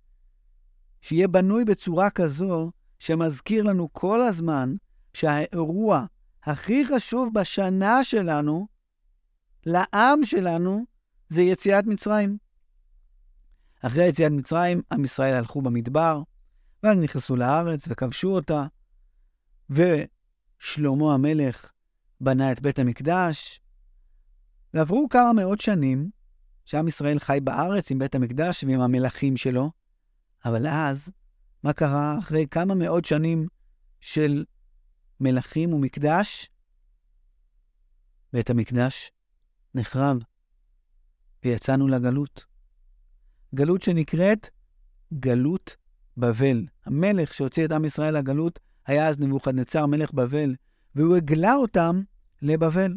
שיהיה 1.00 1.28
בנוי 1.28 1.64
בצורה 1.64 2.10
כזו 2.10 2.70
שמזכיר 2.98 3.64
לנו 3.64 3.88
כל 3.92 4.22
הזמן 4.22 4.74
שהאירוע 5.14 6.04
הכי 6.44 6.86
חשוב 6.86 7.34
בשנה 7.34 8.04
שלנו, 8.04 8.66
לעם 9.66 10.24
שלנו, 10.24 10.84
זה 11.28 11.42
יציאת 11.42 11.84
מצרים. 11.86 12.38
אחרי 13.82 14.04
יציאת 14.08 14.32
מצרים, 14.32 14.82
עם 14.92 15.04
ישראל 15.04 15.34
הלכו 15.34 15.62
במדבר, 15.62 16.22
ואז 16.82 16.98
נכנסו 16.98 17.36
לארץ 17.36 17.84
וכבשו 17.88 18.28
אותה, 18.28 18.66
ושלמה 19.74 21.14
המלך 21.14 21.72
בנה 22.20 22.52
את 22.52 22.60
בית 22.60 22.78
המקדש, 22.78 23.60
ועברו 24.74 25.08
כמה 25.08 25.32
מאות 25.32 25.60
שנים 25.60 26.10
שעם 26.64 26.88
ישראל 26.88 27.18
חי 27.18 27.38
בארץ 27.42 27.90
עם 27.90 27.98
בית 27.98 28.14
המקדש 28.14 28.64
ועם 28.64 28.80
המלכים 28.80 29.36
שלו, 29.36 29.70
אבל 30.44 30.66
אז, 30.66 31.08
מה 31.62 31.72
קרה 31.72 32.18
אחרי 32.18 32.46
כמה 32.50 32.74
מאות 32.74 33.04
שנים 33.04 33.46
של 34.00 34.44
מלכים 35.20 35.72
ומקדש? 35.72 36.50
בית 38.32 38.50
המקדש 38.50 39.10
נחרב, 39.74 40.16
ויצאנו 41.44 41.88
לגלות. 41.88 42.44
גלות 43.54 43.82
שנקראת 43.82 44.48
גלות 45.18 45.76
בבל. 46.16 46.66
המלך 46.86 47.34
שהוציא 47.34 47.64
את 47.64 47.72
עם 47.72 47.84
ישראל 47.84 48.18
לגלות 48.18 48.58
היה 48.86 49.08
אז 49.08 49.18
נבוכדנצר, 49.18 49.86
מלך 49.86 50.12
בבל, 50.12 50.54
והוא 50.94 51.16
הגלה 51.16 51.54
אותם 51.54 52.02
לבבל. 52.42 52.96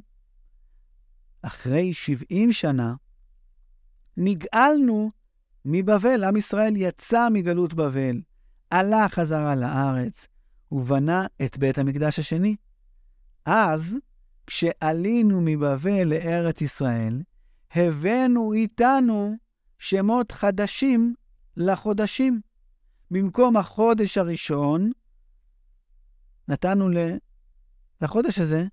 אחרי 1.42 1.94
70 1.94 2.54
שנה, 2.54 2.94
נגאלנו 4.18 5.12
מבבל. 5.66 6.24
עם 6.24 6.36
ישראל 6.36 6.74
יצא 6.76 7.30
מגלות 7.30 7.74
בבל, 7.74 8.22
עלה 8.70 9.10
חזרה 9.10 9.56
לארץ, 9.56 10.28
ובנה 10.72 11.26
את 11.46 11.58
בית 11.58 11.78
המקדש 11.78 12.20
השני. 12.20 12.56
אז, 13.46 13.96
כשעלינו 14.48 15.42
מבבל 15.42 16.04
לארץ 16.04 16.62
ישראל, 16.62 17.22
הבאנו 17.72 18.54
איתנו 18.54 19.36
שמות 19.80 20.32
חדשים 20.32 21.16
לחודשים. 21.58 22.42
במקום 23.12 23.58
החודש 23.58 24.18
הראשון, 24.18 24.92
נתנו 26.48 26.90
לחודש 28.02 28.40
הזה 28.40 28.66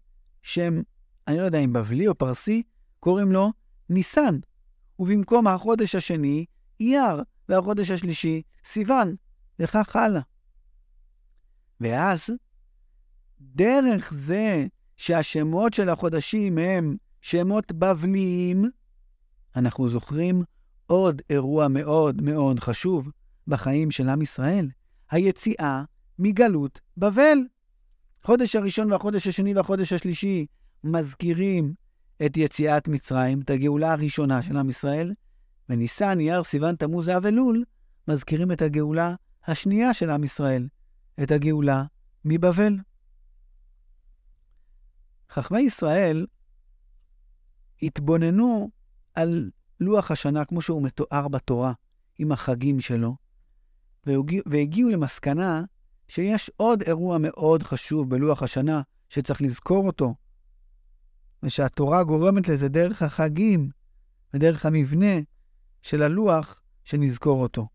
שם, 0.42 0.80
אני 1.28 1.36
לא 1.36 1.42
יודע 1.42 1.58
אם 1.58 1.72
בבלי 1.72 2.08
או 2.08 2.14
פרסי, 2.14 2.62
קוראים 3.00 3.32
לו 3.32 3.52
ניסן. 3.88 4.38
ובמקום 4.98 5.46
החודש 5.46 5.94
השני, 5.94 6.44
אייר. 6.80 7.22
והחודש 7.48 7.90
השלישי 7.90 8.42
סיוון, 8.64 9.14
וכך 9.58 9.96
הלאה. 9.96 10.20
ואז, 11.80 12.30
דרך 13.40 14.12
זה 14.14 14.66
שהשמות 14.96 15.74
של 15.74 15.88
החודשים 15.88 16.58
הם 16.58 16.96
שמות 17.20 17.72
בבליים, 17.72 18.64
אנחנו 19.56 19.88
זוכרים 19.88 20.42
עוד 20.86 21.22
אירוע 21.30 21.68
מאוד 21.68 22.22
מאוד 22.22 22.60
חשוב 22.60 23.10
בחיים 23.46 23.90
של 23.90 24.08
עם 24.08 24.22
ישראל, 24.22 24.68
היציאה 25.10 25.82
מגלות 26.18 26.80
בבל. 26.96 27.38
חודש 28.26 28.56
הראשון 28.56 28.92
והחודש 28.92 29.26
השני 29.26 29.54
והחודש 29.54 29.92
השלישי 29.92 30.46
מזכירים 30.84 31.74
את 32.26 32.36
יציאת 32.36 32.88
מצרים, 32.88 33.40
את 33.40 33.50
הגאולה 33.50 33.92
הראשונה 33.92 34.42
של 34.42 34.56
עם 34.56 34.68
ישראל, 34.68 35.12
וניסן, 35.68 36.18
אייר, 36.20 36.44
סיוון, 36.44 36.76
תמוז, 36.76 37.08
אב 37.08 37.26
אלול, 37.26 37.64
מזכירים 38.08 38.52
את 38.52 38.62
הגאולה 38.62 39.14
השנייה 39.46 39.94
של 39.94 40.10
עם 40.10 40.24
ישראל, 40.24 40.68
את 41.22 41.30
הגאולה 41.30 41.84
מבבל. 42.24 42.78
חכמי 45.30 45.60
ישראל 45.60 46.26
התבוננו 47.82 48.70
על 49.14 49.50
לוח 49.80 50.10
השנה 50.10 50.44
כמו 50.44 50.62
שהוא 50.62 50.82
מתואר 50.82 51.28
בתורה, 51.28 51.72
עם 52.18 52.32
החגים 52.32 52.80
שלו, 52.80 53.16
והגיעו 54.46 54.90
למסקנה 54.90 55.64
שיש 56.08 56.50
עוד 56.56 56.82
אירוע 56.82 57.18
מאוד 57.18 57.62
חשוב 57.62 58.10
בלוח 58.10 58.42
השנה 58.42 58.82
שצריך 59.08 59.42
לזכור 59.42 59.86
אותו, 59.86 60.14
ושהתורה 61.42 62.04
גורמת 62.04 62.48
לזה 62.48 62.68
דרך 62.68 63.02
החגים 63.02 63.70
ודרך 64.34 64.66
המבנה 64.66 65.14
של 65.82 66.02
הלוח 66.02 66.62
שנזכור 66.84 67.42
אותו. 67.42 67.68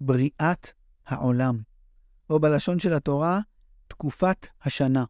בריאת 0.00 0.66
העולם, 1.06 1.62
או 2.30 2.40
בלשון 2.40 2.78
של 2.78 2.92
התורה, 2.92 3.40
תקופת 3.88 4.46
השנה. 4.62 5.04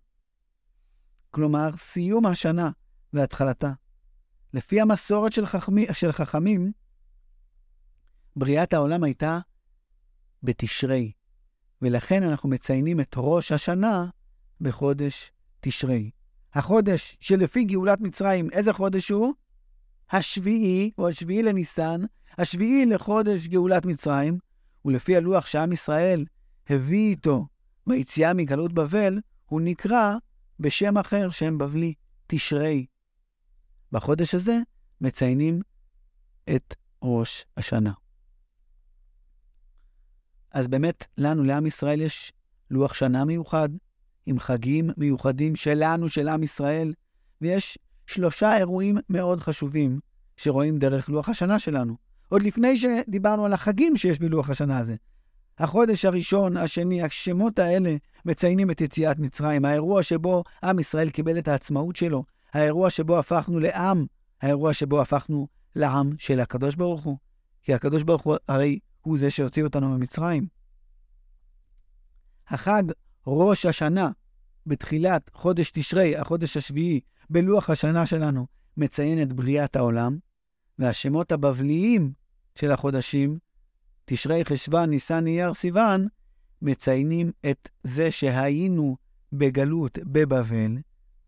כלומר, 1.30 1.70
סיום 1.76 2.26
השנה 2.26 2.70
והתחלתה. 3.12 3.72
לפי 4.54 4.80
המסורת 4.80 5.32
של, 5.32 5.46
חכמי, 5.46 5.86
של 5.92 6.12
חכמים, 6.12 6.72
בריאת 8.36 8.72
העולם 8.72 9.04
הייתה 9.04 9.38
בתשרי, 10.42 11.12
ולכן 11.82 12.22
אנחנו 12.22 12.48
מציינים 12.48 13.00
את 13.00 13.14
ראש 13.16 13.52
השנה 13.52 14.06
בחודש 14.60 15.32
תשרי. 15.60 16.10
החודש 16.54 17.16
שלפי 17.20 17.64
גאולת 17.64 18.00
מצרים, 18.00 18.50
איזה 18.52 18.72
חודש 18.72 19.08
הוא? 19.08 19.34
השביעי, 20.10 20.90
או 20.98 21.08
השביעי 21.08 21.42
לניסן, 21.42 22.00
השביעי 22.38 22.86
לחודש 22.86 23.46
גאולת 23.46 23.84
מצרים, 23.86 24.38
ולפי 24.84 25.16
הלוח 25.16 25.46
שעם 25.46 25.72
ישראל 25.72 26.24
הביא 26.68 27.10
איתו 27.10 27.46
ביציאה 27.86 28.34
מגלות 28.34 28.72
בבל, 28.72 29.20
הוא 29.46 29.60
נקרא 29.60 30.14
בשם 30.60 30.98
אחר, 30.98 31.30
שם 31.30 31.58
בבלי, 31.58 31.94
תשרי. 32.26 32.86
בחודש 33.92 34.34
הזה 34.34 34.58
מציינים 35.00 35.60
את 36.56 36.74
ראש 37.02 37.44
השנה. 37.56 37.92
אז 40.52 40.68
באמת, 40.68 41.06
לנו, 41.18 41.44
לעם 41.44 41.66
ישראל, 41.66 42.00
יש 42.00 42.32
לוח 42.70 42.94
שנה 42.94 43.24
מיוחד, 43.24 43.68
עם 44.26 44.38
חגים 44.38 44.90
מיוחדים 44.96 45.56
שלנו, 45.56 46.08
של 46.08 46.28
עם 46.28 46.42
ישראל, 46.42 46.92
ויש 47.40 47.78
שלושה 48.06 48.56
אירועים 48.56 48.98
מאוד 49.08 49.40
חשובים 49.40 50.00
שרואים 50.36 50.78
דרך 50.78 51.08
לוח 51.08 51.28
השנה 51.28 51.58
שלנו. 51.58 51.96
עוד 52.28 52.42
לפני 52.42 52.76
שדיברנו 52.76 53.44
על 53.44 53.52
החגים 53.52 53.96
שיש 53.96 54.18
בלוח 54.18 54.50
השנה 54.50 54.78
הזה. 54.78 54.94
החודש 55.58 56.04
הראשון, 56.04 56.56
השני, 56.56 57.02
השמות 57.02 57.58
האלה 57.58 57.96
מציינים 58.24 58.70
את 58.70 58.80
יציאת 58.80 59.18
מצרים, 59.18 59.64
האירוע 59.64 60.02
שבו 60.02 60.44
עם 60.62 60.78
ישראל 60.78 61.10
קיבל 61.10 61.38
את 61.38 61.48
העצמאות 61.48 61.96
שלו, 61.96 62.24
האירוע 62.52 62.90
שבו 62.90 63.18
הפכנו 63.18 63.60
לעם, 63.60 64.06
האירוע 64.42 64.72
שבו 64.72 65.00
הפכנו 65.00 65.48
לעם 65.76 66.10
של 66.18 66.40
הקדוש 66.40 66.74
ברוך 66.74 67.02
הוא. 67.02 67.16
כי 67.62 67.74
הקדוש 67.74 68.02
ברוך 68.02 68.22
הוא 68.22 68.36
הרי 68.48 68.78
הוא 69.00 69.18
זה 69.18 69.30
שהוציא 69.30 69.64
אותנו 69.64 69.88
ממצרים. 69.88 70.46
החג 72.48 72.82
ראש 73.26 73.66
השנה, 73.66 74.10
בתחילת 74.66 75.30
חודש 75.34 75.70
תשרי, 75.70 76.16
החודש 76.16 76.56
השביעי, 76.56 77.00
בלוח 77.30 77.70
השנה 77.70 78.06
שלנו, 78.06 78.46
מציין 78.76 79.22
את 79.22 79.32
בריאת 79.32 79.76
העולם, 79.76 80.18
והשמות 80.78 81.32
הבבליים 81.32 82.12
של 82.54 82.70
החודשים, 82.70 83.38
תשרי, 84.04 84.44
חשוון, 84.44 84.90
ניסן, 84.90 85.26
אייר, 85.26 85.54
סיוון, 85.54 86.06
מציינים 86.62 87.32
את 87.50 87.68
זה 87.84 88.10
שהיינו 88.10 88.96
בגלות 89.32 89.98
בבבל, 89.98 90.78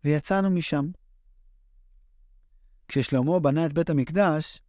ויצאנו 0.03 0.49
משם. 0.49 0.85
כששלמה 2.87 3.39
בנה 3.39 3.65
את 3.65 3.73
בית 3.73 3.89
המקדש, 3.89 4.61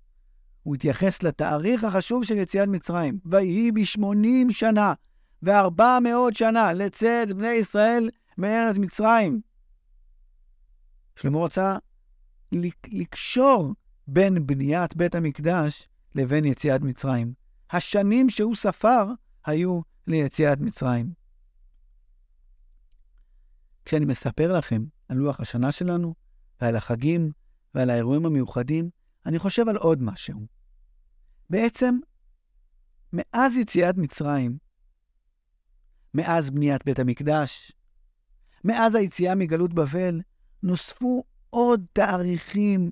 הוא 0.64 0.74
התייחס 0.74 1.22
לתאריך 1.22 1.84
החשוב 1.84 2.24
של 2.24 2.36
יציאת 2.36 2.68
מצרים. 2.68 3.18
ויהי 3.26 3.72
בשמונים 3.72 4.50
שנה 4.50 4.92
וארבע 5.42 5.98
מאות 6.02 6.34
שנה 6.34 6.72
לצאת 6.72 7.32
בני 7.32 7.52
ישראל 7.52 8.10
מארץ 8.38 8.76
מצרים. 8.78 9.40
שלמה 11.16 11.38
רצה 11.38 11.76
לקשור 12.86 13.74
בין 14.06 14.46
בניית 14.46 14.96
בית 14.96 15.14
המקדש 15.14 15.88
לבין 16.14 16.44
יציאת 16.44 16.80
מצרים. 16.80 17.32
השנים 17.70 18.30
שהוא 18.30 18.56
ספר 18.56 19.06
היו 19.44 19.80
ליציאת 20.06 20.60
מצרים. 20.60 21.12
כשאני 23.84 24.04
מספר 24.04 24.52
לכם 24.52 24.84
על 25.08 25.16
לוח 25.16 25.40
השנה 25.40 25.72
שלנו 25.72 26.14
ועל 26.60 26.76
החגים 26.76 27.30
ועל 27.74 27.90
האירועים 27.90 28.26
המיוחדים, 28.26 28.90
אני 29.26 29.38
חושב 29.38 29.68
על 29.68 29.76
עוד 29.76 30.02
משהו. 30.02 30.46
בעצם, 31.50 31.98
מאז 33.12 33.52
יציאת 33.56 33.96
מצרים, 33.96 34.58
מאז 36.14 36.50
בניית 36.50 36.84
בית 36.84 36.98
המקדש, 36.98 37.72
מאז 38.64 38.94
היציאה 38.94 39.34
מגלות 39.34 39.74
בבל, 39.74 40.20
נוספו 40.62 41.24
עוד 41.50 41.86
תאריכים 41.92 42.90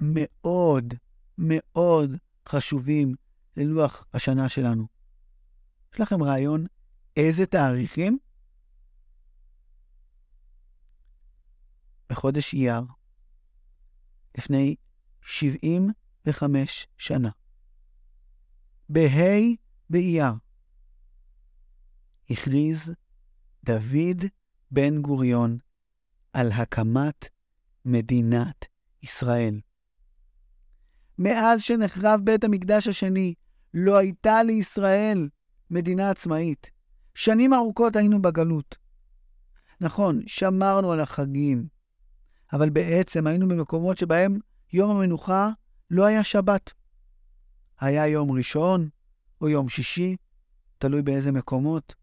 מאוד 0.00 0.94
מאוד 1.38 2.16
חשובים 2.48 3.14
ללוח 3.56 4.06
השנה 4.14 4.48
שלנו. 4.48 4.86
יש 5.94 6.00
לכם 6.00 6.22
רעיון 6.22 6.66
איזה 7.16 7.46
תאריכים? 7.46 8.18
בחודש 12.10 12.54
אייר, 12.54 12.82
לפני 14.38 14.76
75 15.28 16.86
שנה. 16.98 17.30
בה' 18.88 19.54
באייר 19.90 20.32
הכריז 22.30 22.92
דוד 23.64 24.24
בן 24.70 25.02
גוריון 25.02 25.58
על 26.32 26.52
הקמת 26.52 27.28
מדינת 27.84 28.64
ישראל. 29.02 29.60
מאז 31.18 31.60
שנחרב 31.60 32.20
בית 32.24 32.44
המקדש 32.44 32.88
השני, 32.88 33.34
לא 33.74 33.96
הייתה 33.96 34.42
לישראל 34.42 35.28
מדינה 35.70 36.10
עצמאית. 36.10 36.70
שנים 37.14 37.54
ארוכות 37.54 37.96
היינו 37.96 38.22
בגלות. 38.22 38.76
נכון, 39.80 40.20
שמרנו 40.26 40.92
על 40.92 41.00
החגים, 41.00 41.68
אבל 42.52 42.70
בעצם 42.70 43.26
היינו 43.26 43.48
במקומות 43.48 43.98
שבהם 43.98 44.38
יום 44.76 44.96
המנוחה 44.96 45.50
לא 45.90 46.04
היה 46.04 46.24
שבת. 46.24 46.72
היה 47.80 48.06
יום 48.06 48.32
ראשון 48.32 48.88
או 49.40 49.48
יום 49.48 49.68
שישי, 49.68 50.16
תלוי 50.78 51.02
באיזה 51.02 51.32
מקומות. 51.32 51.94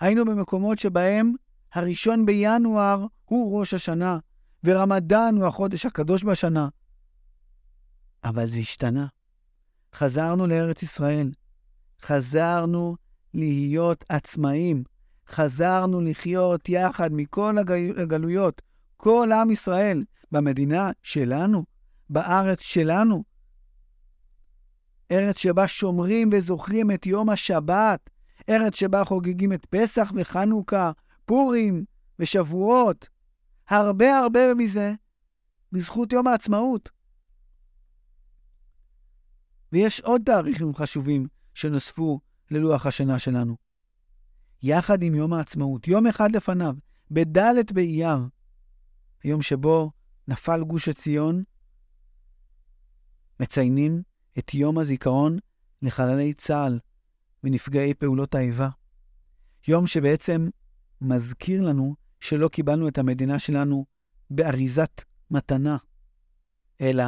היינו 0.00 0.24
במקומות 0.24 0.78
שבהם 0.78 1.34
הראשון 1.72 2.26
בינואר 2.26 3.06
הוא 3.24 3.60
ראש 3.60 3.74
השנה, 3.74 4.18
ורמדאן 4.64 5.34
הוא 5.36 5.46
החודש 5.46 5.86
הקדוש 5.86 6.24
בשנה. 6.24 6.68
אבל 8.24 8.50
זה 8.50 8.58
השתנה. 8.58 9.06
חזרנו 9.94 10.46
לארץ 10.46 10.82
ישראל. 10.82 11.30
חזרנו 12.02 12.96
להיות 13.34 14.04
עצמאים. 14.08 14.84
חזרנו 15.28 16.00
לחיות 16.00 16.68
יחד 16.68 17.12
מכל 17.12 17.56
הגלויות, 17.96 18.62
כל 18.96 19.30
עם 19.32 19.50
ישראל, 19.50 20.04
במדינה 20.32 20.90
שלנו, 21.02 21.64
בארץ 22.10 22.60
שלנו. 22.60 23.24
ארץ 25.10 25.38
שבה 25.38 25.68
שומרים 25.68 26.30
וזוכרים 26.32 26.90
את 26.90 27.06
יום 27.06 27.30
השבת, 27.30 28.10
ארץ 28.48 28.74
שבה 28.74 29.04
חוגגים 29.04 29.52
את 29.52 29.66
פסח 29.66 30.12
וחנוכה, 30.14 30.92
פורים 31.24 31.84
ושבועות. 32.18 33.08
הרבה 33.68 34.18
הרבה 34.18 34.54
מזה 34.54 34.94
בזכות 35.72 36.12
יום 36.12 36.26
העצמאות. 36.26 36.90
ויש 39.72 40.00
עוד 40.00 40.22
תאריכים 40.24 40.74
חשובים 40.74 41.26
שנוספו 41.54 42.20
ללוח 42.50 42.86
השנה 42.86 43.18
שלנו. 43.18 43.56
יחד 44.62 45.02
עם 45.02 45.14
יום 45.14 45.32
העצמאות, 45.32 45.88
יום 45.88 46.06
אחד 46.06 46.36
לפניו, 46.36 46.74
בד' 47.10 47.72
באייר, 47.72 48.18
היום 49.26 49.42
שבו 49.42 49.90
נפל 50.28 50.64
גוש 50.64 50.88
עציון, 50.88 51.42
מציינים 53.40 54.02
את 54.38 54.54
יום 54.54 54.78
הזיכרון 54.78 55.38
לחללי 55.82 56.34
צה"ל 56.34 56.78
ונפגעי 57.44 57.94
פעולות 57.94 58.34
האיבה. 58.34 58.68
יום 59.68 59.86
שבעצם 59.86 60.48
מזכיר 61.00 61.62
לנו 61.62 61.94
שלא 62.20 62.48
קיבלנו 62.48 62.88
את 62.88 62.98
המדינה 62.98 63.38
שלנו 63.38 63.86
באריזת 64.30 65.02
מתנה, 65.30 65.76
אלא 66.80 67.04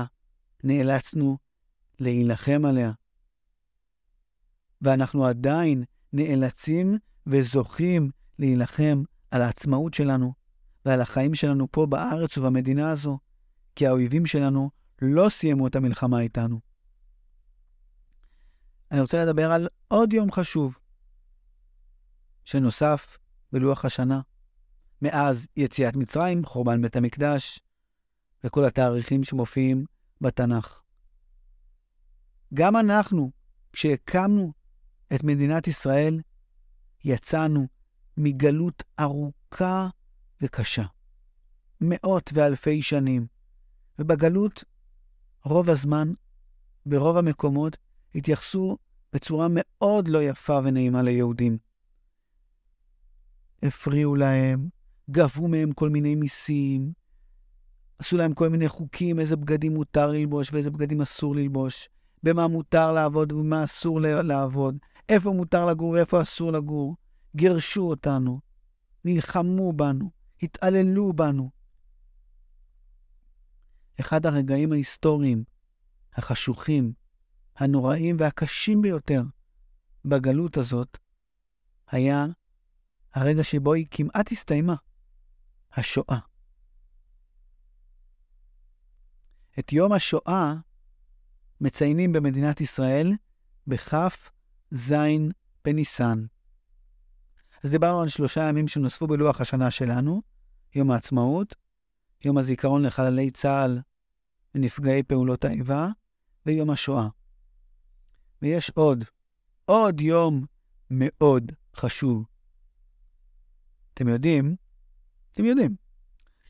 נאלצנו 0.64 1.38
להילחם 1.98 2.64
עליה. 2.64 2.92
ואנחנו 4.82 5.26
עדיין 5.26 5.84
נאלצים 6.12 6.98
וזוכים 7.26 8.10
להילחם 8.38 9.02
על 9.30 9.42
העצמאות 9.42 9.94
שלנו 9.94 10.37
ועל 10.88 11.00
החיים 11.00 11.34
שלנו 11.34 11.66
פה 11.70 11.86
בארץ 11.86 12.38
ובמדינה 12.38 12.90
הזו, 12.90 13.18
כי 13.76 13.86
האויבים 13.86 14.26
שלנו 14.26 14.70
לא 15.02 15.28
סיימו 15.28 15.66
את 15.66 15.76
המלחמה 15.76 16.20
איתנו. 16.20 16.60
אני 18.90 19.00
רוצה 19.00 19.24
לדבר 19.24 19.52
על 19.52 19.68
עוד 19.88 20.12
יום 20.12 20.32
חשוב 20.32 20.78
שנוסף 22.44 23.18
בלוח 23.52 23.84
השנה. 23.84 24.20
מאז 25.02 25.46
יציאת 25.56 25.96
מצרים, 25.96 26.44
חורבן 26.44 26.82
בית 26.82 26.96
המקדש, 26.96 27.60
וכל 28.44 28.64
התאריכים 28.64 29.24
שמופיעים 29.24 29.84
בתנ"ך. 30.20 30.80
גם 32.54 32.76
אנחנו, 32.76 33.30
כשהקמנו 33.72 34.52
את 35.14 35.24
מדינת 35.24 35.66
ישראל, 35.66 36.20
יצאנו 37.04 37.66
מגלות 38.16 38.82
ארוכה 39.00 39.88
וקשה. 40.42 40.84
מאות 41.80 42.30
ואלפי 42.34 42.82
שנים. 42.82 43.26
ובגלות, 43.98 44.64
רוב 45.44 45.70
הזמן, 45.70 46.12
ברוב 46.86 47.16
המקומות, 47.16 47.76
התייחסו 48.14 48.78
בצורה 49.12 49.46
מאוד 49.50 50.08
לא 50.08 50.22
יפה 50.22 50.60
ונעימה 50.64 51.02
ליהודים. 51.02 51.58
הפריעו 53.62 54.16
להם, 54.16 54.68
גבו 55.10 55.48
מהם 55.48 55.72
כל 55.72 55.90
מיני 55.90 56.14
מיסים, 56.14 56.92
עשו 57.98 58.16
להם 58.16 58.34
כל 58.34 58.48
מיני 58.48 58.68
חוקים, 58.68 59.20
איזה 59.20 59.36
בגדים 59.36 59.74
מותר 59.74 60.06
ללבוש 60.06 60.52
ואיזה 60.52 60.70
בגדים 60.70 61.00
אסור 61.00 61.36
ללבוש, 61.36 61.88
במה 62.22 62.48
מותר 62.48 62.92
לעבוד 62.92 63.32
ובמה 63.32 63.64
אסור 63.64 64.00
לעבוד, 64.00 64.76
איפה 65.08 65.30
מותר 65.30 65.66
לגור 65.66 65.90
ואיפה 65.90 66.22
אסור 66.22 66.52
לגור. 66.52 66.96
גירשו 67.36 67.82
אותנו, 67.82 68.40
נלחמו 69.04 69.72
בנו, 69.72 70.10
התעללו 70.42 71.12
בנו. 71.12 71.50
אחד 74.00 74.26
הרגעים 74.26 74.72
ההיסטוריים, 74.72 75.44
החשוכים, 76.14 76.92
הנוראים 77.56 78.16
והקשים 78.18 78.82
ביותר 78.82 79.22
בגלות 80.04 80.56
הזאת, 80.56 80.98
היה 81.90 82.26
הרגע 83.14 83.44
שבו 83.44 83.72
היא 83.72 83.86
כמעט 83.90 84.32
הסתיימה, 84.32 84.74
השואה. 85.72 86.18
את 89.58 89.72
יום 89.72 89.92
השואה 89.92 90.54
מציינים 91.60 92.12
במדינת 92.12 92.60
ישראל 92.60 93.12
בכ"ז 93.66 94.94
בניסן. 95.64 96.26
אז 97.64 97.70
דיברנו 97.70 98.00
על 98.00 98.08
שלושה 98.08 98.48
ימים 98.48 98.68
שנוספו 98.68 99.06
בלוח 99.06 99.40
השנה 99.40 99.70
שלנו, 99.70 100.22
יום 100.74 100.90
העצמאות, 100.90 101.54
יום 102.24 102.38
הזיכרון 102.38 102.82
לחללי 102.82 103.30
צה"ל 103.30 103.80
ונפגעי 104.54 105.02
פעולות 105.02 105.44
האיבה, 105.44 105.88
ויום 106.46 106.70
השואה. 106.70 107.08
ויש 108.42 108.70
עוד, 108.70 109.04
עוד 109.64 110.00
יום 110.00 110.44
מאוד 110.90 111.52
חשוב. 111.76 112.24
אתם 113.94 114.08
יודעים, 114.08 114.56
אתם 115.32 115.44
יודעים, 115.44 115.76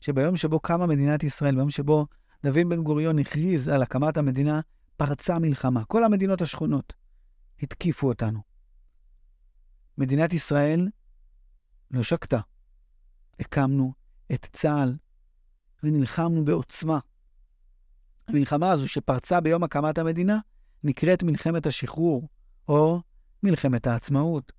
שביום 0.01 0.37
שבו 0.37 0.59
קמה 0.59 0.87
מדינת 0.87 1.23
ישראל, 1.23 1.55
ביום 1.55 1.69
שבו 1.69 2.05
דוד 2.43 2.69
בן 2.69 2.83
גוריון 2.83 3.19
הכריז 3.19 3.67
על 3.67 3.81
הקמת 3.81 4.17
המדינה, 4.17 4.61
פרצה 4.97 5.39
מלחמה. 5.39 5.85
כל 5.85 6.03
המדינות 6.03 6.41
השכונות 6.41 6.93
התקיפו 7.61 8.07
אותנו. 8.07 8.41
מדינת 9.97 10.33
ישראל 10.33 10.87
לא 11.91 12.03
שקטה. 12.03 12.39
הקמנו 13.39 13.93
את 14.33 14.45
צה"ל 14.53 14.97
ונלחמנו 15.83 16.45
בעוצמה. 16.45 16.99
המלחמה 18.27 18.71
הזו 18.71 18.87
שפרצה 18.87 19.41
ביום 19.41 19.63
הקמת 19.63 19.97
המדינה 19.97 20.39
נקראת 20.83 21.23
מלחמת 21.23 21.65
השחרור, 21.65 22.27
או 22.67 23.01
מלחמת 23.43 23.87
העצמאות. 23.87 24.51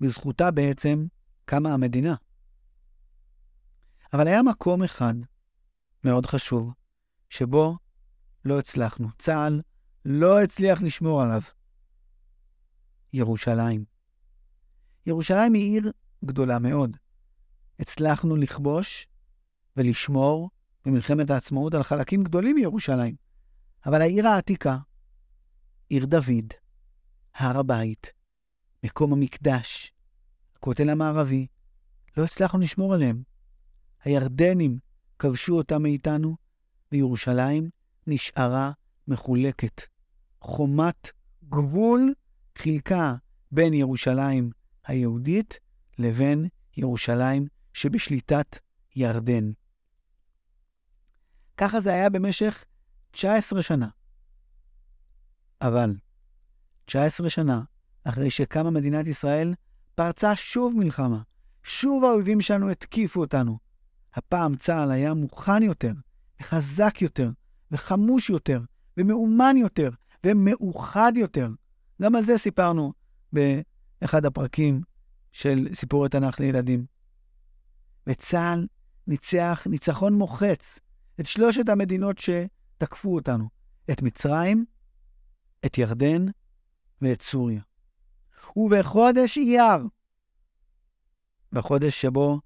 בזכותה 0.00 0.50
בעצם 0.50 1.06
קמה 1.44 1.74
המדינה. 1.74 2.14
אבל 4.12 4.28
היה 4.28 4.42
מקום 4.42 4.82
אחד 4.82 5.14
מאוד 6.04 6.26
חשוב, 6.26 6.72
שבו 7.28 7.78
לא 8.44 8.58
הצלחנו. 8.58 9.08
צה"ל 9.18 9.60
לא 10.04 10.42
הצליח 10.42 10.82
לשמור 10.82 11.22
עליו. 11.22 11.40
ירושלים. 13.12 13.84
ירושלים 15.06 15.54
היא 15.54 15.72
עיר 15.72 15.92
גדולה 16.24 16.58
מאוד. 16.58 16.96
הצלחנו 17.78 18.36
לכבוש 18.36 19.06
ולשמור 19.76 20.50
במלחמת 20.84 21.30
העצמאות 21.30 21.74
על 21.74 21.82
חלקים 21.82 22.24
גדולים 22.24 22.56
מירושלים. 22.56 23.14
אבל 23.86 24.02
העיר 24.02 24.28
העתיקה, 24.28 24.78
עיר 25.88 26.06
דוד, 26.06 26.52
הר 27.34 27.58
הבית, 27.58 28.12
מקום 28.84 29.12
המקדש, 29.12 29.92
הכותל 30.56 30.90
המערבי, 30.90 31.46
לא 32.16 32.24
הצלחנו 32.24 32.60
לשמור 32.60 32.94
עליהם. 32.94 33.22
הירדנים 34.04 34.78
כבשו 35.18 35.56
אותם 35.56 35.82
מאיתנו, 35.82 36.36
וירושלים 36.92 37.70
נשארה 38.06 38.72
מחולקת. 39.08 39.82
חומת 40.40 41.10
גבול 41.48 42.14
חילקה 42.58 43.14
בין 43.52 43.74
ירושלים 43.74 44.50
היהודית 44.86 45.58
לבין 46.00 46.48
ירושלים 46.76 47.46
שבשליטת 47.72 48.58
ירדן. 48.96 49.50
ככה 51.56 51.80
זה 51.80 51.92
היה 51.92 52.10
במשך 52.10 52.64
19 53.10 53.62
שנה. 53.62 53.88
אבל 55.60 55.94
19 56.84 57.30
שנה 57.30 57.62
אחרי 58.04 58.30
שקמה 58.30 58.70
מדינת 58.70 59.06
ישראל, 59.06 59.54
פרצה 59.94 60.36
שוב 60.36 60.74
מלחמה. 60.76 61.22
שוב 61.62 62.04
האויבים 62.04 62.40
שלנו 62.40 62.70
התקיפו 62.70 63.20
אותנו. 63.20 63.58
הפעם 64.14 64.56
צה"ל 64.56 64.90
היה 64.90 65.14
מוכן 65.14 65.62
יותר, 65.62 65.92
וחזק 66.40 67.02
יותר, 67.02 67.30
וחמוש 67.70 68.30
יותר, 68.30 68.60
ומאומן 68.96 69.56
יותר, 69.56 69.90
ומאוחד 70.26 71.12
יותר. 71.16 71.48
גם 72.02 72.14
על 72.14 72.24
זה 72.24 72.38
סיפרנו 72.38 72.92
באחד 73.32 74.24
הפרקים 74.24 74.80
של 75.32 75.74
סיפורי 75.74 76.08
תנ"ך 76.08 76.40
לילדים. 76.40 76.86
וצה"ל 78.06 78.66
ניצח 79.06 79.66
ניצחון 79.70 80.14
מוחץ 80.14 80.78
את 81.20 81.26
שלושת 81.26 81.68
המדינות 81.68 82.16
שתקפו 82.18 83.14
אותנו, 83.14 83.48
את 83.90 84.02
מצרים, 84.02 84.64
את 85.66 85.78
ירדן 85.78 86.26
ואת 87.02 87.22
סוריה. 87.22 87.62
ובחודש 88.56 89.38
אייר, 89.38 89.86
בחודש 91.52 92.00
שבו 92.00 92.40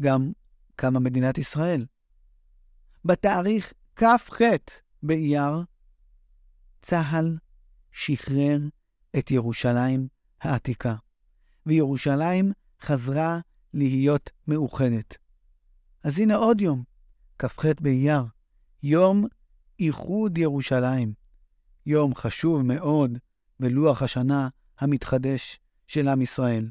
גם 0.00 0.32
קמה 0.76 1.00
מדינת 1.00 1.38
ישראל, 1.38 1.86
בתאריך 3.04 3.72
כ"ח 3.96 4.38
באייר, 5.02 5.62
צה"ל 6.82 7.38
שחרר 7.92 8.58
את 9.18 9.30
ירושלים 9.30 10.08
העתיקה. 10.40 10.94
וירושלים 11.66 12.52
חזרה 12.80 13.40
להיות 13.74 14.30
מאוחדת. 14.48 15.16
אז 16.02 16.18
הנה 16.18 16.36
עוד 16.36 16.60
יום, 16.60 16.82
כ"ח 17.38 17.64
באייר, 17.80 18.22
יום 18.82 19.26
איחוד 19.78 20.38
ירושלים. 20.38 21.12
יום 21.86 22.14
חשוב 22.14 22.62
מאוד 22.62 23.18
בלוח 23.60 24.02
השנה 24.02 24.48
המתחדש 24.78 25.58
של 25.86 26.08
עם 26.08 26.22
ישראל. 26.22 26.70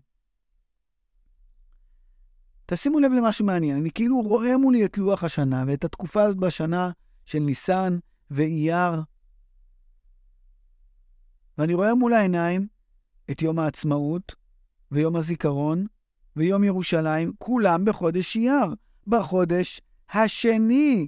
תשימו 2.65 2.99
לב 2.99 3.11
למשהו 3.11 3.45
מעניין, 3.45 3.77
אני 3.77 3.91
כאילו 3.91 4.21
רואה 4.21 4.57
מולי 4.57 4.85
את 4.85 4.97
לוח 4.97 5.23
השנה 5.23 5.63
ואת 5.67 5.83
התקופה 5.83 6.23
הזאת 6.23 6.37
בשנה 6.37 6.91
של 7.25 7.39
ניסן 7.39 7.97
ואייר. 8.31 9.01
ואני 11.57 11.73
רואה 11.73 11.95
מול 11.95 12.13
העיניים 12.13 12.67
את 13.31 13.41
יום 13.41 13.59
העצמאות 13.59 14.35
ויום 14.93 15.15
הזיכרון 15.15 15.85
ויום 16.35 16.63
ירושלים, 16.63 17.31
כולם 17.37 17.85
בחודש 17.85 18.35
אייר, 18.35 18.73
בחודש 19.07 19.81
השני. 20.09 21.07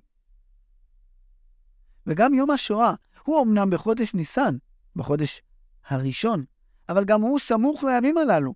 וגם 2.08 2.34
יום 2.34 2.52
השואה, 2.52 2.94
הוא 3.24 3.44
אמנם 3.44 3.70
בחודש 3.70 4.14
ניסן, 4.14 4.56
בחודש 4.96 5.42
הראשון, 5.88 6.44
אבל 6.90 7.06
גם 7.06 7.22
הוא 7.22 7.40
סמוך 7.40 7.84
לימים 7.84 8.18
הללו. 8.18 8.54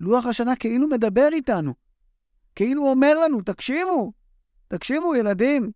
לוח 0.00 0.26
השנה 0.26 0.56
כאילו 0.56 0.88
מדבר 0.88 1.28
איתנו, 1.32 1.74
כאילו 2.54 2.90
אומר 2.90 3.18
לנו, 3.18 3.42
תקשיבו, 3.42 4.12
תקשיבו 4.68 5.14
ילדים, 5.14 5.70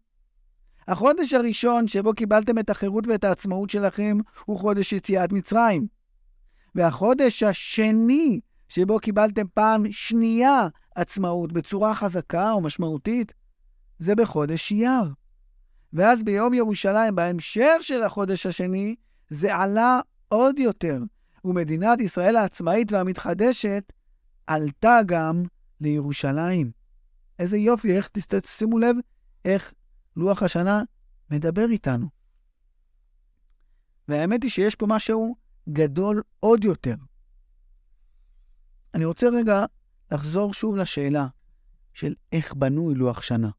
החודש 0.89 1.33
הראשון 1.33 1.89
שבו 1.89 2.15
קיבלתם 2.15 2.59
את 2.59 2.71
החירות 2.71 3.07
ואת 3.07 3.25
העצמאות 3.25 3.71
שלכם 3.71 4.19
הוא 4.45 4.59
חודש 4.59 4.93
יציאת 4.93 5.33
מצרים. 5.33 5.96
והחודש 6.77 7.43
השני 7.43 8.41
שבו 8.69 8.99
קיבלתם 8.99 9.47
פעם 9.55 9.93
שנייה 9.93 10.69
עצמאות 10.95 11.53
בצורה 11.53 11.95
חזקה 11.95 12.53
או 12.53 12.61
משמעותית, 12.61 13.33
זה 13.99 14.15
בחודש 14.15 14.73
אייר. 14.73 15.13
ואז 15.93 16.23
ביום 16.23 16.55
ירושלים, 16.55 17.15
בהמשך 17.15 17.73
של 17.81 18.03
החודש 18.03 18.47
השני, 18.47 18.95
זה 19.31 19.57
עלה 19.57 20.01
עוד 20.29 20.59
יותר, 20.59 21.03
ומדינת 21.45 22.01
ישראל 22.01 22.37
העצמאית 22.37 22.93
והמתחדשת 22.93 23.93
עלתה 24.47 24.99
גם 25.07 25.43
לירושלים. 25.81 26.71
איזה 27.39 27.57
יופי, 27.57 27.97
איך, 27.97 28.09
תשימו 28.09 28.79
לב 28.79 28.97
איך 29.45 29.73
לוח 30.17 30.43
השנה 30.43 30.83
מדבר 31.31 31.67
איתנו. 31.71 32.07
והאמת 34.09 34.43
היא 34.43 34.51
שיש 34.51 34.75
פה 34.75 34.87
משהו 34.87 35.37
גדול 35.69 36.23
עוד 36.41 36.65
יותר. 36.65 36.95
אני 38.95 39.05
רוצה 39.05 39.29
רגע 39.29 39.65
לחזור 40.13 40.55
שוב 40.55 40.77
לשאלה 40.77 41.27
של 41.93 42.15
איך 42.33 42.55
בנוי 42.55 42.95
לוח 42.95 43.23
שנה. 43.23 43.51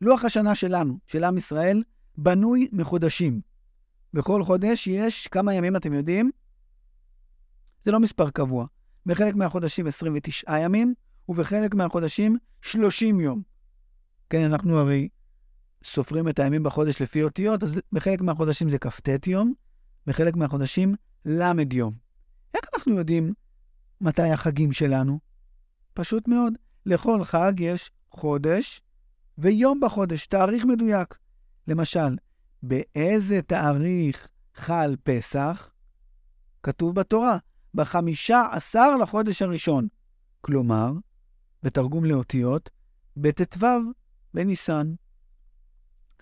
לוח 0.00 0.24
השנה 0.24 0.54
שלנו, 0.54 0.98
של 1.06 1.24
עם 1.24 1.36
ישראל, 1.38 1.82
בנוי 2.16 2.68
מחודשים. 2.72 3.40
בכל 4.14 4.44
חודש 4.44 4.86
יש 4.86 5.26
כמה 5.26 5.54
ימים, 5.54 5.76
אתם 5.76 5.92
יודעים? 5.92 6.30
זה 7.84 7.90
לא 7.90 8.00
מספר 8.00 8.30
קבוע. 8.30 8.66
בחלק 9.06 9.34
מהחודשים 9.34 9.86
29 9.86 10.58
ימים, 10.58 10.94
ובחלק 11.28 11.74
מהחודשים 11.74 12.36
30 12.62 13.20
יום. 13.20 13.42
כן, 14.30 14.42
אנחנו 14.42 14.78
הרי 14.78 15.08
סופרים 15.84 16.28
את 16.28 16.38
הימים 16.38 16.62
בחודש 16.62 17.02
לפי 17.02 17.22
אותיות, 17.22 17.62
אז 17.62 17.80
בחלק 17.92 18.20
מהחודשים 18.20 18.70
זה 18.70 18.78
כ"ט 18.78 19.26
יום, 19.26 19.52
בחלק 20.06 20.36
מהחודשים 20.36 20.94
ל' 21.28 21.72
יום. 21.72 21.94
איך 22.54 22.64
אנחנו 22.74 22.98
יודעים 22.98 23.34
מתי 24.00 24.30
החגים 24.30 24.72
שלנו? 24.72 25.18
פשוט 25.94 26.28
מאוד. 26.28 26.52
לכל 26.86 27.24
חג 27.24 27.52
יש 27.58 27.90
חודש 28.10 28.80
ויום 29.38 29.80
בחודש, 29.80 30.26
תאריך 30.26 30.64
מדויק. 30.64 31.18
למשל, 31.66 32.16
באיזה 32.62 33.42
תאריך 33.42 34.28
חל 34.54 34.96
פסח? 35.02 35.72
כתוב 36.62 36.94
בתורה, 36.94 37.38
בחמישה 37.74 38.42
עשר 38.52 38.96
לחודש 38.96 39.42
הראשון. 39.42 39.88
כלומר, 40.40 40.92
בתרגום 41.62 42.04
לאותיות, 42.04 42.70
בט"ו 43.16 43.66
בניסן. 44.34 44.94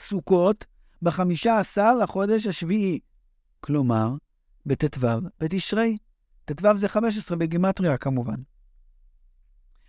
סוכות 0.01 0.65
בחמישה 1.03 1.59
עשר 1.59 1.95
לחודש 1.95 2.47
השביעי. 2.47 3.01
כלומר, 3.61 4.15
בט"ו 4.67 5.09
בתשרי. 5.41 5.97
ט"ו 6.45 6.77
זה 6.77 6.89
15 6.89 7.37
בגימטריה 7.37 7.99
כמובן. 7.99 8.37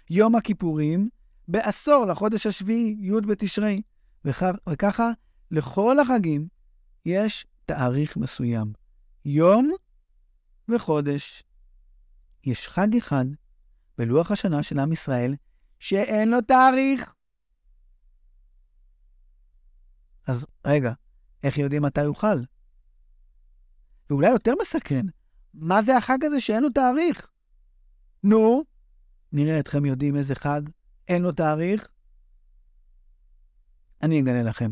יום 0.10 0.36
הכיפורים 0.36 1.10
בעשור 1.48 2.06
לחודש 2.06 2.46
השביעי, 2.48 2.98
י' 3.00 3.22
בתשרי. 3.28 3.82
וכ... 4.26 4.44
וככה, 4.70 5.12
לכל 5.52 6.00
החגים 6.00 6.48
יש 7.06 7.46
תאריך 7.66 8.18
מסוים. 8.18 8.74
יום 9.26 9.72
וחודש. 10.70 11.44
יש 12.44 12.68
חג 12.68 12.96
אחד 12.98 13.26
בלוח 13.98 14.32
השנה 14.32 14.64
של 14.64 14.80
עם 14.80 14.92
ישראל 14.92 15.36
שאין 15.80 16.30
לו 16.30 16.42
תאריך. 16.42 17.14
אז 20.28 20.46
רגע, 20.66 20.94
איך 21.44 21.58
יודעים 21.58 21.82
מתי 21.82 22.02
הוא 22.02 22.16
חל? 22.16 22.42
ואולי 24.10 24.30
יותר 24.30 24.54
מסקרן, 24.62 25.06
מה 25.54 25.84
זה 25.84 25.98
החג 25.98 26.26
הזה 26.26 26.42
שאין 26.42 26.64
לו 26.64 26.70
תאריך? 26.70 27.28
נו, 28.24 28.64
נראה 29.32 29.60
אתכם 29.60 29.86
יודעים 29.86 30.16
איזה 30.16 30.36
חג 30.36 30.62
אין 31.08 31.22
לו 31.22 31.32
תאריך? 31.32 31.90
אני 34.02 34.22
אגלה 34.22 34.44
לכם. 34.44 34.72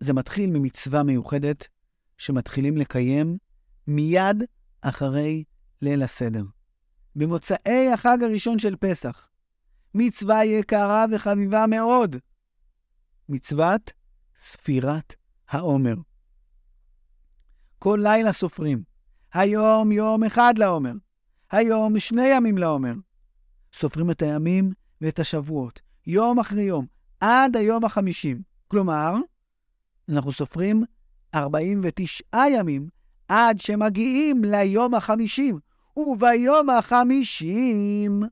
זה 0.00 0.12
מתחיל 0.12 0.50
ממצווה 0.50 1.02
מיוחדת 1.02 1.68
שמתחילים 2.18 2.76
לקיים 2.76 3.38
מיד 3.86 4.36
אחרי 4.80 5.44
ליל 5.82 6.02
הסדר. 6.02 6.44
במוצאי 7.16 7.92
החג 7.92 8.18
הראשון 8.22 8.58
של 8.58 8.76
פסח. 8.76 9.28
מצווה 9.94 10.44
יקרה 10.44 11.04
וחביבה 11.12 11.66
מאוד. 11.66 12.16
מצוות 13.28 13.92
ספירת 14.40 15.14
העומר. 15.48 15.94
כל 17.78 17.98
לילה 18.02 18.32
סופרים. 18.32 18.82
היום 19.32 19.92
יום 19.92 20.24
אחד 20.24 20.54
לעומר. 20.58 20.92
היום 21.50 21.98
שני 21.98 22.26
ימים 22.26 22.58
לעומר. 22.58 22.92
סופרים 23.72 24.10
את 24.10 24.22
הימים 24.22 24.72
ואת 25.00 25.18
השבועות, 25.18 25.80
יום 26.06 26.38
אחרי 26.38 26.62
יום, 26.62 26.86
עד 27.20 27.56
היום 27.56 27.84
החמישים. 27.84 28.42
כלומר, 28.68 29.14
אנחנו 30.08 30.32
סופרים 30.32 30.84
49 31.34 32.36
ימים 32.50 32.88
עד 33.28 33.60
שמגיעים 33.60 34.44
ליום 34.44 34.94
החמישים, 34.94 35.58
וביום 35.96 36.70
החמישים 36.70 38.22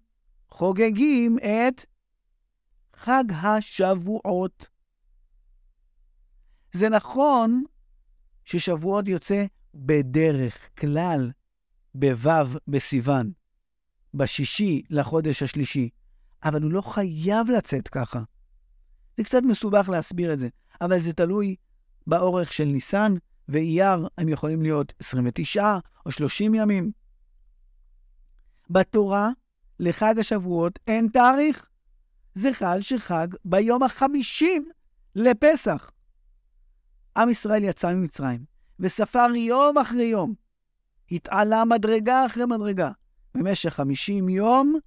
חוגגים 0.49 1.39
את 1.39 1.85
חג 2.97 3.25
השבועות. 3.33 4.69
זה 6.75 6.89
נכון 6.89 7.65
ששבועות 8.45 9.09
יוצא 9.09 9.45
בדרך 9.75 10.69
כלל 10.81 11.31
בו' 11.95 12.59
בסיוון, 12.69 13.33
בשישי 14.15 14.83
לחודש 14.91 15.43
השלישי, 15.43 15.89
אבל 16.45 16.63
הוא 16.63 16.73
לא 16.73 16.81
חייב 16.81 17.51
לצאת 17.51 17.89
ככה. 17.89 18.23
זה 19.17 19.25
קצת 19.25 19.43
מסובך 19.43 19.89
להסביר 19.89 20.33
את 20.33 20.41
זה, 20.41 20.49
אבל 20.81 21.01
זה 21.01 21.13
תלוי 21.13 21.57
באורך 22.07 22.53
של 22.53 22.65
ניסן, 22.65 23.15
ואייר 23.49 24.09
הם 24.19 24.29
יכולים 24.29 24.63
להיות 24.63 24.93
29 24.99 25.79
או 26.07 26.11
30 26.11 26.55
ימים. 26.55 26.93
בתורה, 28.71 29.31
לחג 29.81 30.19
השבועות 30.19 30.79
אין 30.87 31.09
תאריך. 31.13 31.69
זה 32.35 32.53
חל 32.53 32.81
שחג 32.81 33.29
ביום 33.45 33.83
החמישים 33.83 34.65
לפסח. 35.15 35.91
עם 37.17 37.31
ישראל 37.31 37.65
יצא 37.65 37.95
ממצרים, 37.95 38.45
וספר 38.81 39.27
יום 39.37 39.79
אחרי 39.79 40.05
יום. 40.05 40.35
התעלה 41.11 41.65
מדרגה 41.65 42.27
אחרי 42.27 42.47
מדרגה. 42.47 42.91
במשך 43.35 43.75
חמישים 43.75 44.29
יום 44.29 44.79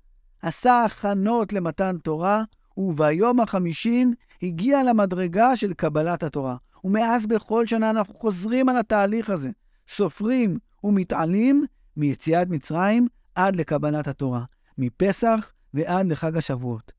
עשה 0.41 0.83
הכנות 0.85 1.53
למתן 1.53 1.97
תורה, 1.97 2.43
וביום 2.77 3.39
החמישים 3.39 4.13
הגיע 4.41 4.83
למדרגה 4.83 5.55
של 5.55 5.73
קבלת 5.73 6.23
התורה. 6.23 6.55
ומאז 6.83 7.25
בכל 7.25 7.65
שנה 7.65 7.89
אנחנו 7.89 8.13
חוזרים 8.13 8.69
על 8.69 8.77
התהליך 8.77 9.29
הזה, 9.29 9.49
סופרים 9.87 10.57
ומתעלים 10.83 11.65
מיציאת 11.97 12.47
מצרים 12.49 13.07
עד 13.35 13.55
לקבלת 13.55 14.07
התורה, 14.07 14.43
מפסח 14.77 15.51
ועד 15.73 16.11
לחג 16.11 16.37
השבועות. 16.37 16.91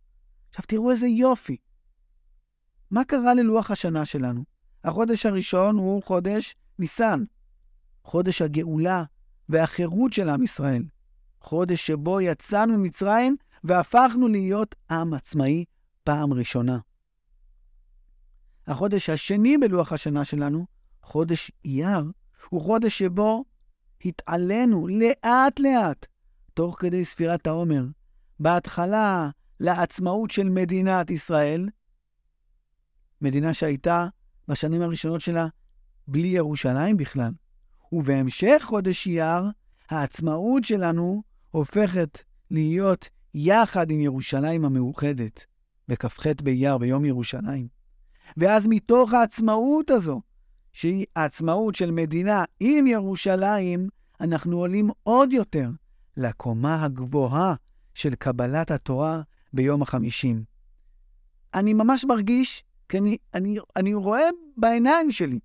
עכשיו 0.50 0.64
תראו 0.68 0.90
איזה 0.90 1.06
יופי. 1.06 1.56
מה 2.90 3.04
קרה 3.04 3.34
ללוח 3.34 3.70
השנה 3.70 4.04
שלנו? 4.04 4.57
החודש 4.84 5.26
הראשון 5.26 5.76
הוא 5.76 6.02
חודש 6.02 6.56
ניסן, 6.78 7.24
חודש 8.04 8.42
הגאולה 8.42 9.04
והחירות 9.48 10.12
של 10.12 10.28
עם 10.28 10.42
ישראל, 10.42 10.82
חודש 11.40 11.86
שבו 11.86 12.20
יצאנו 12.20 12.78
ממצרים 12.78 13.36
והפכנו 13.64 14.28
להיות 14.28 14.74
עם 14.90 15.14
עצמאי 15.14 15.64
פעם 16.04 16.32
ראשונה. 16.32 16.78
החודש 18.66 19.10
השני 19.10 19.58
בלוח 19.58 19.92
השנה 19.92 20.24
שלנו, 20.24 20.66
חודש 21.02 21.52
אייר, 21.64 22.04
הוא 22.48 22.60
חודש 22.60 22.98
שבו 22.98 23.44
התעלינו 24.04 24.88
לאט-לאט, 24.88 26.06
תוך 26.54 26.76
כדי 26.80 27.04
ספירת 27.04 27.46
העומר, 27.46 27.84
בהתחלה 28.40 29.30
לעצמאות 29.60 30.30
של 30.30 30.48
מדינת 30.48 31.10
ישראל, 31.10 31.68
מדינה 33.20 33.54
שהייתה 33.54 34.06
בשנים 34.48 34.82
הראשונות 34.82 35.20
שלה 35.20 35.46
בלי 36.08 36.28
ירושלים 36.28 36.96
בכלל. 36.96 37.32
ובהמשך 37.92 38.62
חודש 38.62 39.06
אייר, 39.06 39.42
העצמאות 39.90 40.64
שלנו 40.64 41.22
הופכת 41.50 42.18
להיות 42.50 43.08
יחד 43.34 43.90
עם 43.90 44.00
ירושלים 44.00 44.64
המאוחדת, 44.64 45.46
בכ"ח 45.88 46.26
באייר, 46.42 46.78
ביום 46.78 47.04
ירושלים. 47.04 47.68
ואז 48.36 48.66
מתוך 48.66 49.12
העצמאות 49.12 49.90
הזו, 49.90 50.20
שהיא 50.72 51.06
העצמאות 51.16 51.74
של 51.74 51.90
מדינה 51.90 52.44
עם 52.60 52.86
ירושלים, 52.86 53.88
אנחנו 54.20 54.58
עולים 54.58 54.90
עוד 55.02 55.32
יותר 55.32 55.70
לקומה 56.16 56.84
הגבוהה 56.84 57.54
של 57.94 58.14
קבלת 58.14 58.70
התורה 58.70 59.22
ביום 59.52 59.82
החמישים. 59.82 60.44
אני 61.54 61.74
ממש 61.74 62.04
מרגיש, 62.04 62.64
כי 62.88 62.98
אני, 62.98 63.16
אני, 63.34 63.58
אני 63.76 63.94
רואה 63.94 64.28
בעיניים 64.56 65.10
שלי 65.10 65.38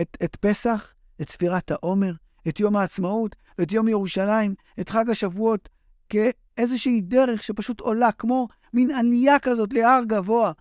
את, 0.00 0.16
את 0.24 0.36
פסח, 0.36 0.92
את 1.20 1.28
ספירת 1.28 1.70
העומר, 1.70 2.12
את 2.48 2.60
יום 2.60 2.76
העצמאות, 2.76 3.36
את 3.62 3.72
יום 3.72 3.88
ירושלים, 3.88 4.54
את 4.80 4.88
חג 4.88 5.10
השבועות, 5.10 5.68
כאיזושהי 6.08 7.00
דרך 7.00 7.42
שפשוט 7.42 7.80
עולה, 7.80 8.12
כמו 8.12 8.48
מין 8.72 8.90
עלייה 8.90 9.38
כזאת 9.38 9.72
להר 9.72 10.00
גבוה. 10.06 10.52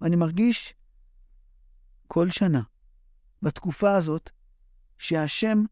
ואני 0.00 0.16
מרגיש 0.16 0.74
כל 2.08 2.30
שנה, 2.30 2.60
בתקופה 3.42 3.94
הזאת, 3.94 4.30
שהשם 4.98 5.64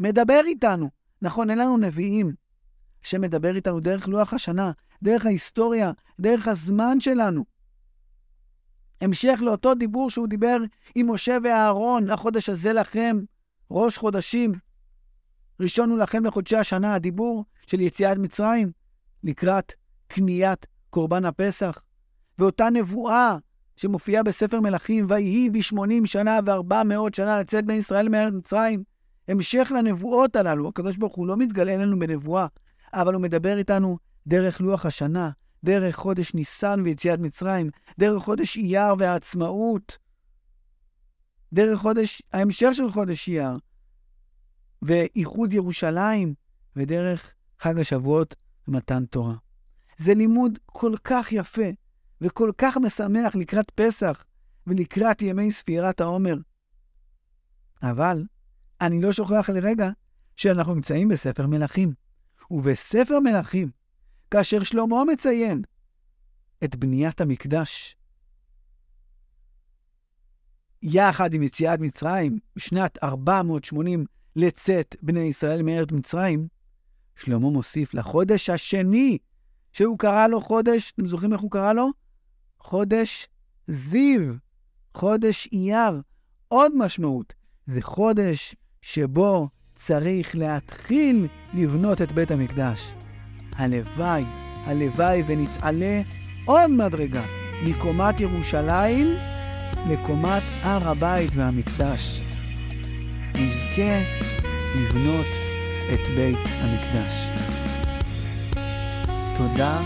מדבר 0.00 0.40
איתנו. 0.46 0.90
נכון, 1.22 1.50
אין 1.50 1.58
לנו 1.58 1.76
נביאים. 1.78 2.34
השם 3.04 3.20
מדבר 3.20 3.56
איתנו 3.56 3.80
דרך 3.80 4.08
לוח 4.08 4.34
השנה, 4.34 4.72
דרך 5.02 5.26
ההיסטוריה, 5.26 5.92
דרך 6.20 6.48
הזמן 6.48 7.00
שלנו. 7.00 7.55
המשך 9.00 9.38
לאותו 9.42 9.74
דיבור 9.74 10.10
שהוא 10.10 10.28
דיבר 10.28 10.56
עם 10.94 11.10
משה 11.10 11.38
ואהרון, 11.44 12.10
החודש 12.10 12.48
הזה 12.48 12.72
לכם, 12.72 13.16
ראש 13.70 13.96
חודשים. 13.96 14.52
ראשון 15.60 15.90
הוא 15.90 15.98
לכם 15.98 16.24
לחודשי 16.24 16.56
השנה, 16.56 16.94
הדיבור 16.94 17.44
של 17.66 17.80
יציאת 17.80 18.18
מצרים, 18.18 18.70
לקראת 19.24 19.72
קניית 20.08 20.66
קורבן 20.90 21.24
הפסח. 21.24 21.82
ואותה 22.38 22.70
נבואה 22.70 23.36
שמופיעה 23.76 24.22
בספר 24.22 24.60
מלכים, 24.60 25.06
ויהי 25.08 25.50
בשמונים 25.50 26.06
שנה 26.06 26.38
וארבע 26.46 26.82
מאות 26.82 27.14
שנה 27.14 27.40
לצאת 27.40 27.64
בני 27.64 27.74
ישראל 27.74 28.08
מארץ 28.08 28.32
מצרים. 28.32 28.82
המשך 29.28 29.72
לנבואות 29.74 30.36
הללו, 30.36 30.68
הקדוש 30.68 30.96
ברוך 30.96 31.14
הוא 31.14 31.26
לא 31.26 31.36
מתגלה 31.36 31.74
אלינו 31.74 31.98
בנבואה, 31.98 32.46
אבל 32.92 33.14
הוא 33.14 33.22
מדבר 33.22 33.58
איתנו 33.58 33.98
דרך 34.26 34.60
לוח 34.60 34.86
השנה, 34.86 35.30
דרך 35.66 35.96
חודש 35.96 36.34
ניסן 36.34 36.80
ויציאת 36.84 37.20
מצרים, 37.20 37.70
דרך 37.98 38.22
חודש 38.22 38.56
אייר 38.56 38.94
והעצמאות, 38.98 39.98
דרך 41.52 41.78
חודש, 41.78 42.22
ההמשך 42.32 42.68
של 42.72 42.90
חודש 42.90 43.28
אייר, 43.28 43.58
ואיחוד 44.82 45.52
ירושלים, 45.52 46.34
ודרך 46.76 47.34
חג 47.60 47.78
השבועות 47.78 48.36
ומתן 48.68 49.04
תורה. 49.06 49.34
זה 49.98 50.14
לימוד 50.14 50.58
כל 50.66 50.94
כך 51.04 51.32
יפה 51.32 51.70
וכל 52.20 52.52
כך 52.58 52.76
משמח 52.76 53.34
לקראת 53.34 53.70
פסח 53.70 54.24
ולקראת 54.66 55.22
ימי 55.22 55.52
ספירת 55.52 56.00
העומר. 56.00 56.36
אבל 57.82 58.24
אני 58.80 59.00
לא 59.02 59.12
שוכח 59.12 59.50
לרגע 59.50 59.90
שאנחנו 60.36 60.74
נמצאים 60.74 61.08
בספר 61.08 61.46
מלכים. 61.46 61.92
ובספר 62.50 63.20
מלכים, 63.20 63.70
כאשר 64.30 64.62
שלמה 64.62 65.04
מציין 65.12 65.62
את 66.64 66.76
בניית 66.76 67.20
המקדש, 67.20 67.96
יחד 70.82 71.34
עם 71.34 71.42
יציאת 71.42 71.80
מצרים, 71.80 72.38
בשנת 72.56 72.98
480 73.02 74.04
לצאת 74.36 74.96
בני 75.02 75.20
ישראל 75.20 75.62
מארץ 75.62 75.92
מצרים, 75.92 76.48
שלמה 77.16 77.50
מוסיף 77.50 77.94
לחודש 77.94 78.50
השני, 78.50 79.18
שהוא 79.72 79.98
קרא 79.98 80.26
לו 80.26 80.40
חודש, 80.40 80.92
אתם 80.92 81.08
זוכרים 81.08 81.32
איך 81.32 81.40
הוא 81.40 81.50
קרא 81.50 81.72
לו? 81.72 81.90
חודש 82.58 83.28
זיו, 83.68 84.34
חודש 84.94 85.48
אייר. 85.52 86.00
עוד 86.48 86.72
משמעות, 86.76 87.34
זה 87.66 87.82
חודש 87.82 88.56
שבו 88.82 89.48
צריך 89.74 90.36
להתחיל 90.36 91.28
לבנות 91.54 92.02
את 92.02 92.12
בית 92.12 92.30
המקדש. 92.30 93.05
הלוואי, 93.58 94.24
הלוואי 94.66 95.22
ונתעלה 95.26 96.00
עוד 96.44 96.70
מדרגה 96.70 97.22
מקומת 97.62 98.20
ירושלים 98.20 99.06
לקומת 99.90 100.42
הר 100.62 100.88
הבית 100.88 101.30
והמקדש. 101.34 102.20
נזכה 103.34 104.00
לבנות 104.76 105.26
את 105.92 106.00
בית 106.16 106.38
המקדש. 106.60 107.26
תודה 109.36 109.78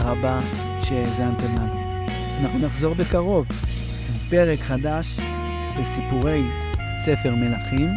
רבה 0.00 0.38
שהאזנתם 0.82 1.56
לנו. 1.56 2.04
אנחנו 2.42 2.66
נחזור 2.66 2.94
בקרוב 2.94 3.46
עם 4.08 4.30
פרק 4.30 4.58
חדש 4.58 5.18
בסיפורי 5.80 6.42
ספר 7.04 7.34
מלכים. 7.34 7.88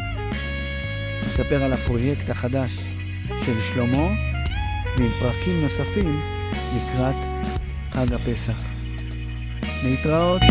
נספר 1.22 1.64
על 1.64 1.74
הפרויקט 1.74 2.30
החדש 2.30 2.72
של 3.46 3.62
שלמה 3.62 4.31
ועם 4.98 5.10
פרקים 5.20 5.62
נוספים 5.62 6.22
לקראת 6.76 7.16
חג 7.92 8.14
הפסח. 8.14 8.64
להתראות. 9.84 10.42